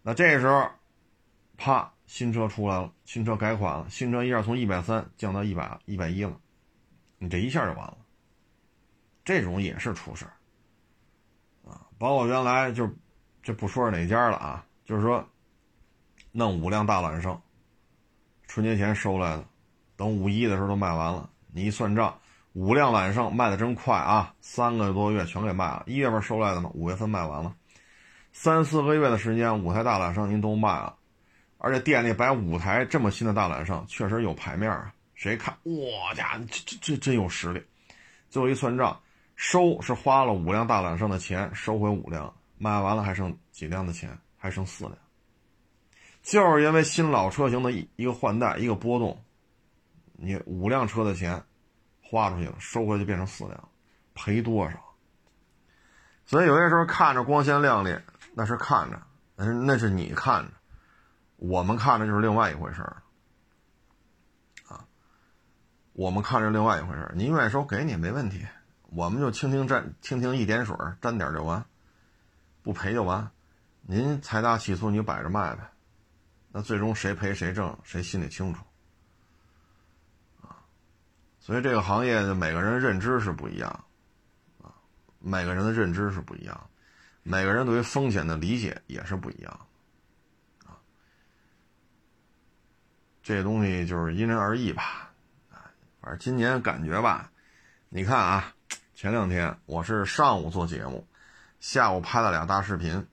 [0.02, 0.68] 那这时候。
[1.58, 1.94] 啪！
[2.08, 6.36] 新车出来了，新车改款了，新车一下从一百三降到一百一百一了，
[7.20, 7.98] 你这一下就完了。
[9.24, 10.34] 这种也是出事儿
[11.70, 11.86] 啊！
[12.00, 12.90] 包括原来就，
[13.44, 15.24] 这不说是哪家了啊，就是说，
[16.32, 17.40] 弄五辆大揽胜，
[18.48, 19.46] 春节前收来的，
[19.96, 21.30] 等五一的时候都卖完了。
[21.54, 22.20] 你一算账，
[22.54, 25.84] 五辆揽胜卖的真快啊，三个多月全给卖了。
[25.88, 27.56] 一月份收来的嘛，五月份卖完了，
[28.34, 30.96] 三四个月的时间，五台大揽胜您都卖了。
[31.58, 34.92] 而且店里摆五台这么新的大揽胜，确实有牌面啊！
[35.14, 37.64] 谁看，我家这这这真有实力。
[38.30, 39.00] 最后一算账，
[39.36, 44.18] 收是花了五辆大揽胜的钱，收回五辆，卖完了还剩几辆的钱？
[44.38, 44.98] 还剩四辆。
[46.24, 49.24] 就是因为新老车型的一一个换代，一个波动，
[50.14, 51.42] 你五辆车的钱
[52.12, 53.70] 花出去了，收回去变成四辆，
[54.14, 54.78] 赔多少？
[56.26, 57.98] 所以有些时候看着光鲜亮丽，
[58.34, 59.02] 那是看着，
[59.38, 60.52] 那是那是你看着。
[61.38, 63.02] 我们看着就是另外一回事儿，
[64.68, 64.86] 啊，
[65.94, 67.14] 我们看着另外一回事儿。
[67.16, 68.46] 您愿意收给你没问题，
[68.90, 71.66] 我们就蜻蜓沾蜻蜓一点水，沾点就完，
[72.62, 73.32] 不赔就完。
[73.84, 75.72] 您财大气粗，你就摆着卖呗。
[76.52, 78.64] 那最终谁赔谁挣，谁心里清楚，
[81.42, 83.84] 所以这个行业的每个人认知是不一样，
[84.62, 84.72] 啊，
[85.20, 86.70] 每个人的认知是不一样，
[87.24, 89.52] 每个人对于风险的理解也是不一样。
[89.52, 90.78] 啊
[93.24, 95.12] 这东西就是因人而异吧，
[95.50, 95.70] 啊，
[96.00, 97.32] 反正今年感觉吧，
[97.90, 98.54] 你看啊，
[98.96, 101.08] 前两天我是上午做节目，
[101.60, 103.08] 下午拍了俩大视频，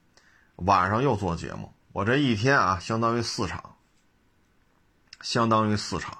[0.55, 3.75] 晚上又做节目，我这一天啊，相当于四场，
[5.21, 6.17] 相当于四场，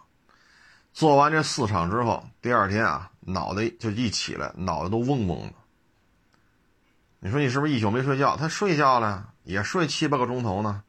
[1.00, 5.54] 做完这四场之后，第二天啊，脑袋就一起来，脑袋都嗡嗡的。
[7.20, 8.36] 你说你是不是一宿没睡觉？
[8.36, 10.84] 他睡觉了，也睡七八个钟头呢，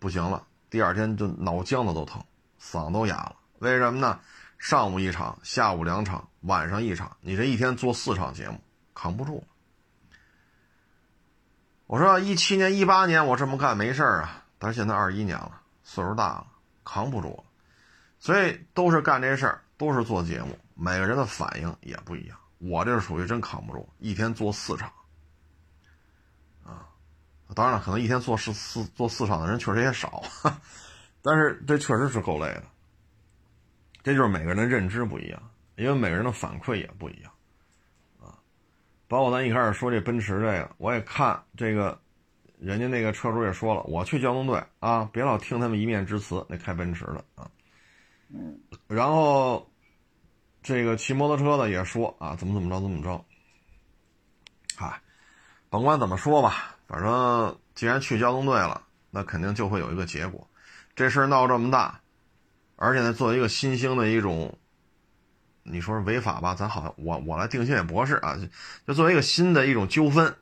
[0.00, 0.44] 不行了。
[0.68, 2.20] 第二天就脑浆子都疼，
[2.60, 3.36] 嗓子都哑了。
[3.60, 4.18] 为什么呢？
[4.58, 8.58] 上午一场，下午两场，晚上一场，你这一天做四场节目，
[8.92, 9.44] 扛不住了。
[11.86, 16.46] 我说一七年、一八年我这么干没事啊，但是现在二一年了，岁数大了，
[16.82, 17.44] 扛不住了。
[18.22, 22.38] 所以都是干这事儿，都是做节目，每个人的反应也不一样。
[22.58, 24.88] 我这是属于真扛不住，一天做四场，
[26.64, 26.86] 啊，
[27.52, 30.22] 当然了，可能一天做四四做四场的人确实也少，
[31.20, 32.62] 但是这确实是够累的。
[34.04, 35.42] 这就是每个人的认知不一样，
[35.74, 37.32] 因为每个人的反馈也不一样，
[38.20, 38.38] 啊，
[39.08, 42.00] 包括咱一开始说这奔驰这个，我也看这个，
[42.60, 47.50] 人家那个车主也说了，我去交通队啊，别老听他们一面之词，那开奔驰的啊。
[48.34, 48.58] 嗯，
[48.88, 49.70] 然后，
[50.62, 53.22] 这个骑摩托车的也说啊，怎么怎么着，怎么着。
[54.74, 55.00] 嗨，
[55.68, 60.48] 甭管怎么说吧，反正既然去交通队了，那肯定就会有一个结果。
[60.96, 62.00] 这事儿闹这么大，
[62.76, 64.58] 而且呢，作为一个新兴的一种，
[65.62, 66.54] 你说是违法吧？
[66.54, 68.38] 咱好像我我来定性也不合适啊，
[68.86, 70.34] 就作为一个新的一种纠纷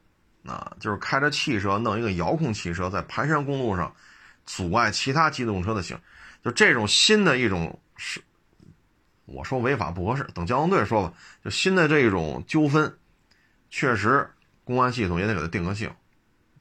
[0.45, 3.93] 啊，就是开着汽车弄一个遥控汽车在盘山公路上
[4.47, 5.99] 阻碍其他机动车的行。
[6.43, 8.22] 就这种新的一种是，
[9.26, 11.12] 我说违法不合适，等交通队说吧。
[11.45, 12.99] 就新的这种纠纷，
[13.68, 14.30] 确实
[14.64, 15.95] 公安系统也得给他定个性。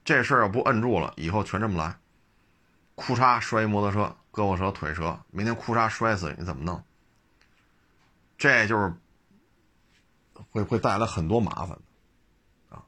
[0.04, 1.98] 这事儿要不摁住了，以后全这么来，
[2.96, 6.84] 裤衩摔一摩托车，胳膊折腿折，明天裤衩摔死你怎么弄？
[8.38, 8.94] 这就是
[10.50, 11.78] 会会带来很多麻烦
[12.70, 12.84] 啊！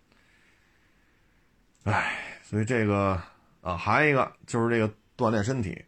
[1.83, 3.21] 哎，所以这个
[3.61, 5.85] 啊，还有一个就是这个锻炼身体。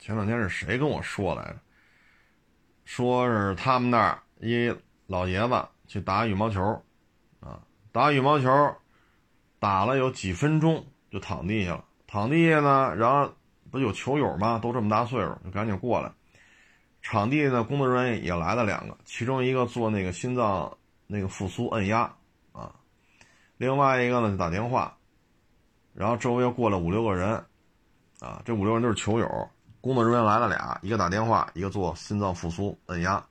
[0.00, 1.56] 前两天是谁跟我说来着？
[2.86, 4.74] 说是他们那儿一
[5.06, 6.60] 老爷子去打羽毛球，
[7.38, 7.60] 啊，
[7.92, 8.48] 打羽毛球
[9.58, 11.84] 打了有几分钟就躺地下了。
[12.06, 13.30] 躺地下呢，然后
[13.70, 14.58] 不有球友吗？
[14.58, 16.10] 都这么大岁数，就赶紧过来。
[17.02, 22.10] 场地呢，工作人员也来了两个，其中一个做那个心脏那个复苏按压
[22.52, 22.74] 啊，
[23.58, 24.96] 另外一个呢就打电话，
[25.92, 27.44] 然后周围又过来五六个人，
[28.18, 29.50] 啊，这五六人都是球友。
[29.80, 33.24] 工作人员来了俩，一个打电话，一个做心脏复苏按压。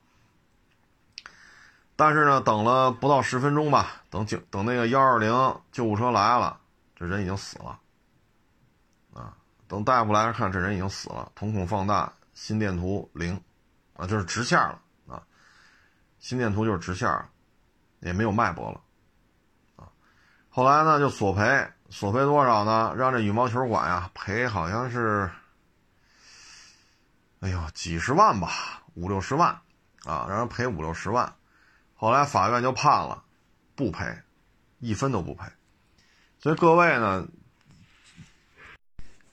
[1.95, 5.31] 但是呢，等了不到十分钟吧，等警等那个幺二零
[5.71, 6.57] 救护车来了，
[6.95, 7.79] 这人已经死了。
[9.13, 9.35] 啊，
[9.67, 13.39] 等大夫来看，这人已经死了，瞳孔放大，心电图零，
[13.95, 15.21] 啊，就是直线了啊，
[16.19, 17.07] 心电图就是直线，
[17.99, 18.81] 也没有脉搏了。
[19.75, 19.85] 啊，
[20.49, 22.93] 后来呢就索赔，索赔多少呢？
[22.97, 25.29] 让这羽毛球馆呀赔，好像是。
[27.39, 29.49] 哎呦，几十万吧，五六十万，
[30.03, 31.33] 啊，让人赔五六十万，
[31.93, 33.23] 后来法院就判了，
[33.75, 34.05] 不赔，
[34.79, 35.45] 一分都不赔。
[36.37, 37.25] 所以各位呢，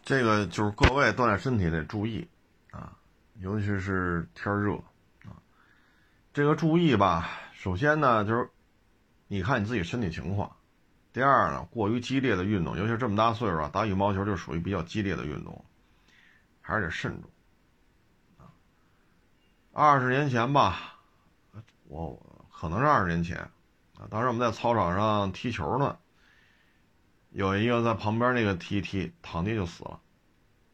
[0.05, 2.29] 这个就是各位锻炼身体得注意
[2.71, 2.97] 啊，
[3.41, 4.77] 尤其是天热
[5.25, 5.35] 啊。
[6.33, 8.49] 这个注意吧，首先呢就是
[9.27, 10.55] 你看你自己身体情况，
[11.13, 15.65] 第二呢，过于激烈的运动，尤其这么大岁数啊，打羽毛球就属于比较激烈的运动，
[16.61, 17.29] 还是得慎重。
[19.79, 20.95] 二十年前吧，
[21.85, 22.19] 我
[22.51, 23.37] 可能是二十年前
[23.99, 24.09] 啊。
[24.09, 25.99] 当时我们在操场上踢球呢，
[27.29, 30.01] 有一个在旁边那个踢踢躺地就死了，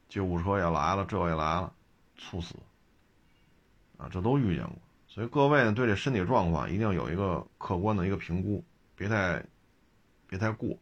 [0.09, 1.73] 救护车也来了，这也来了，
[2.17, 2.55] 猝死
[3.99, 4.77] 啊，这都遇见过。
[5.09, 9.45] 所以各位呢，对这身体状况一定要有一个客观的一个评估，别太
[10.29, 10.79] 别太过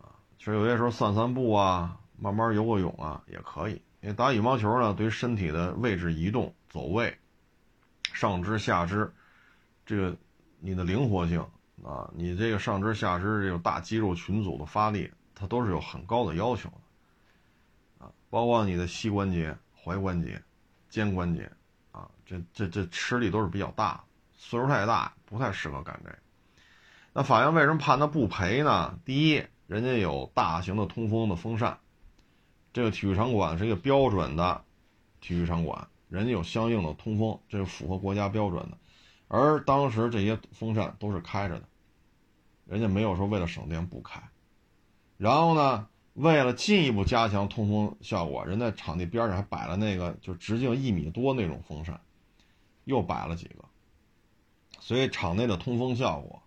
[0.00, 0.14] 啊。
[0.38, 3.82] 其实有些时候散散步啊，慢慢游个泳啊也可以。
[4.00, 6.54] 因为打羽毛球呢，对于身体的位置移动。
[6.74, 7.16] 走位，
[8.02, 9.08] 上肢下肢，
[9.86, 10.16] 这个
[10.58, 11.38] 你的灵活性
[11.84, 20.42] 啊，你这个上肢下肢这种大肌肉群组的发力，它都是有很高的要求的啊，包括你的膝关节、踝关节、
[20.90, 21.48] 肩关节
[21.92, 24.02] 啊，这这这吃力都是比较大，
[24.36, 26.18] 岁数太大不太适合干这个。
[27.12, 28.98] 那法院为什么判他不赔呢？
[29.04, 31.78] 第一，人家有大型的通风的风扇，
[32.72, 34.64] 这个体育场馆是一个标准的
[35.20, 35.86] 体育场馆。
[36.14, 38.78] 人家有相应的通风，这是符合国家标准的，
[39.26, 41.68] 而当时这些风扇都是开着的，
[42.66, 44.22] 人家没有说为了省电不开。
[45.18, 52.00] 然后呢，为了进一步加强通风效果，人在场地边上还摆了那个就直径一米多那种风扇，
[52.84, 53.64] 又摆了几个，
[54.78, 56.40] 所以场内的通风效果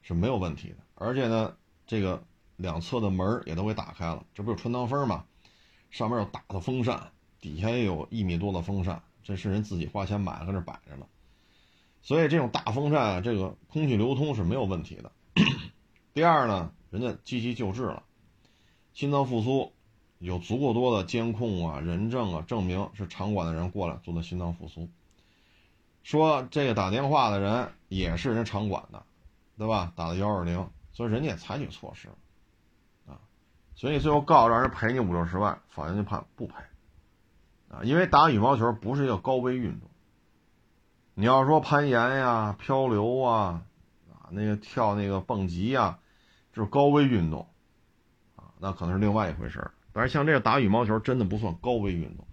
[0.00, 0.76] 是没有问题的。
[0.94, 1.56] 而且呢，
[1.88, 2.22] 这个
[2.56, 5.24] 两侧的门也都给打开了，这不是穿堂风吗？
[5.90, 7.10] 上面有大的风扇。
[7.40, 11.06] 底下也有一米多的风扇，这是人自己花钱买了，搁那摆着呢。
[12.02, 15.12] 所以这种大风扇，这个空气流通是没有问题的。
[16.14, 18.02] 第二呢，人家积极救治了，
[18.94, 19.72] 心脏复苏
[20.18, 24.88] 有足够多的监控啊、人证啊，证明是场馆的人过来做的心脏复苏。
[26.02, 29.04] 说这个打电话的人也是人场馆的，
[29.58, 29.92] 对吧？
[29.94, 32.14] 打的幺二零，所以人家也采取措施了，
[33.12, 33.20] 啊，
[33.74, 36.54] 所以最后告让人赔你五六十万，法院就判不赔，
[37.70, 39.88] 啊，因为打羽毛球不是一个高危运动，
[41.14, 43.62] 你要说攀岩呀、漂流啊，
[44.12, 46.00] 啊，那个跳那个蹦极呀，
[46.52, 47.46] 就是高危运动，
[48.34, 49.72] 啊，那可能是另外一回事儿。
[49.92, 52.26] 但是像这个打羽毛球真的不算高危运动，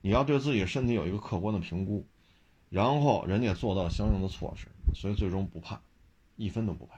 [0.00, 2.06] 你要对自己身体有一个客观的评估。
[2.70, 5.80] 然后人家做到相应的措施，所以最终不判，
[6.36, 6.92] 一分都不赔。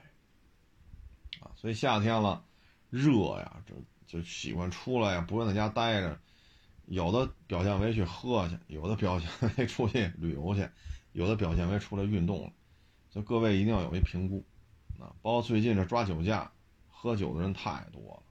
[1.39, 2.43] 啊，所以夏天了，
[2.89, 3.73] 热呀，这
[4.05, 6.19] 就喜欢出来呀，不愿在家待着。
[6.93, 10.69] 有的表现为去喝去，有的表现为出去旅游去，
[11.13, 12.51] 有的表现为出来运动了。
[13.09, 14.43] 所以各位一定要有一评估。
[14.99, 16.51] 啊，包括最近这抓酒驾、
[16.89, 18.23] 喝酒的人太多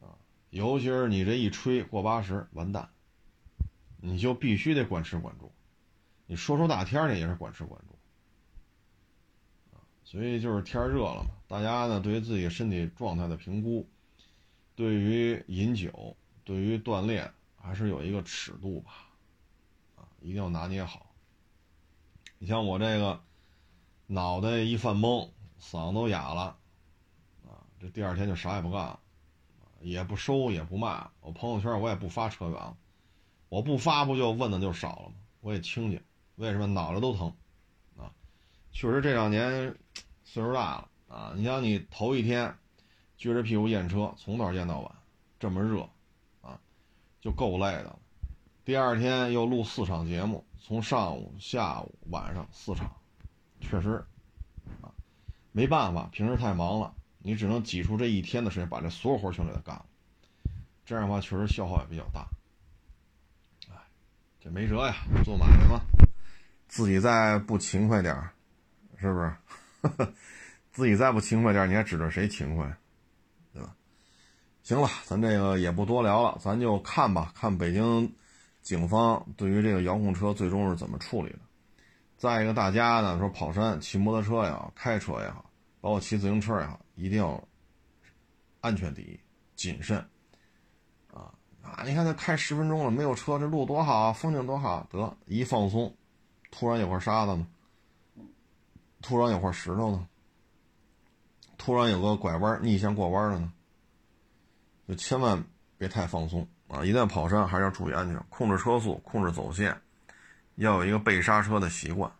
[0.00, 0.08] 了。
[0.08, 0.14] 啊，
[0.50, 2.88] 尤其是你这一吹过八十，完蛋。
[4.06, 5.50] 你就必须得管吃管住，
[6.26, 7.96] 你说出大天去也是管吃管住，
[9.74, 13.88] 啊所以就是天热了嘛，大家呢对于自己身体状态的评估，
[14.76, 16.14] 对于饮酒，
[16.44, 18.92] 对于锻炼，还是有一个尺度吧，
[19.96, 21.10] 啊，一定要拿捏好。
[22.38, 23.20] 你像我这个
[24.06, 25.30] 脑袋一犯懵，
[25.60, 26.56] 嗓子都哑了，
[27.44, 29.00] 啊，这第二天就啥也不干了，
[29.80, 32.76] 也不收也不卖，我朋友圈我也不发车源了。
[33.48, 35.14] 我不发不就问的就少了吗？
[35.40, 36.02] 我也清静，
[36.34, 37.32] 为什么脑袋都疼？
[37.96, 38.12] 啊，
[38.72, 39.74] 确实这两年
[40.24, 41.32] 岁数大了啊！
[41.36, 42.56] 你像你头一天
[43.16, 44.94] 撅着屁股验车，从早验到晚，
[45.38, 45.88] 这么热，
[47.24, 47.98] 就够累的了。
[48.66, 52.94] 第二天又录四场节目，从上午、下午、晚上四场，
[53.62, 54.04] 确实
[54.82, 54.92] 啊，
[55.50, 59.86] 没办法，平时太忙了，你只能挤出这一天的时间把这所有活全给他干了。
[60.84, 62.28] 这样的话，确实消耗也比较大。
[63.70, 63.76] 哎
[64.38, 64.94] 这没辙呀，
[65.24, 65.80] 做买卖嘛，
[66.68, 68.14] 自己再不勤快点
[68.98, 70.12] 是不是？
[70.72, 72.76] 自己再不勤快点你还指着谁勤快，
[74.64, 78.10] 行了，咱这个也不多聊了，咱就看吧，看北京
[78.62, 81.38] 警方对于这个遥控车最终是怎么处理的。
[82.16, 85.44] 再一个，大家呢说跑山、骑摩托车也好，开车也好，
[85.82, 87.40] 包括骑自行车也好，一定要
[88.62, 89.20] 安全第一，
[89.54, 90.02] 谨慎。
[91.12, 91.30] 啊！
[91.84, 94.86] 你看他开十分钟了，没有车，这路多好啊，风景多好。
[94.90, 95.94] 得一放松，
[96.50, 97.46] 突然有块沙子呢，
[99.02, 100.08] 突然有块石头呢，
[101.58, 103.52] 突然有个拐弯逆向过弯了呢，
[104.86, 105.42] 就千万
[105.78, 106.84] 别太放松啊！
[106.84, 109.80] 一旦跑山，还是要注意安全，控制车速，控制走线，
[110.56, 112.10] 要有一个备刹车的习惯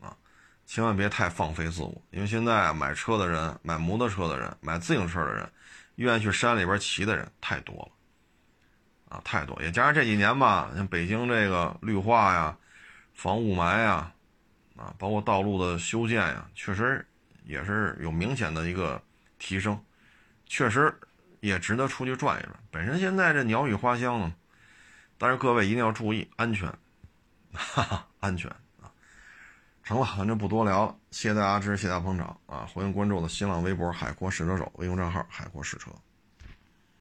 [0.00, 0.16] 啊！
[0.64, 5.50] 千万别太放飞自我，因为现在买车的人、买摩托车的人、买自行车的人，
[5.96, 7.88] 愿意去山里边骑的人太多了。
[9.08, 12.56] 啊，太多，也加上这几年吧，像北京这个绿化呀、
[13.14, 14.12] 防雾霾呀，
[14.74, 17.06] 啊，包括道路的修建呀，确实
[17.44, 19.00] 也是有明显的一个
[19.38, 19.80] 提升，
[20.46, 20.92] 确实
[21.46, 22.54] 也值得出去转一转。
[22.70, 24.32] 本身现在这鸟语花香啊，
[25.16, 26.68] 但是各位一定要注意安全，
[27.52, 28.50] 哈哈，安全
[28.82, 28.90] 啊！
[29.84, 32.68] 成了，咱就不多聊了，谢谢大家支持，谢谢大家捧场啊！
[32.72, 35.90] 欢迎关注我的新浪微博“海阔试车手”微信账号“海阔试车”。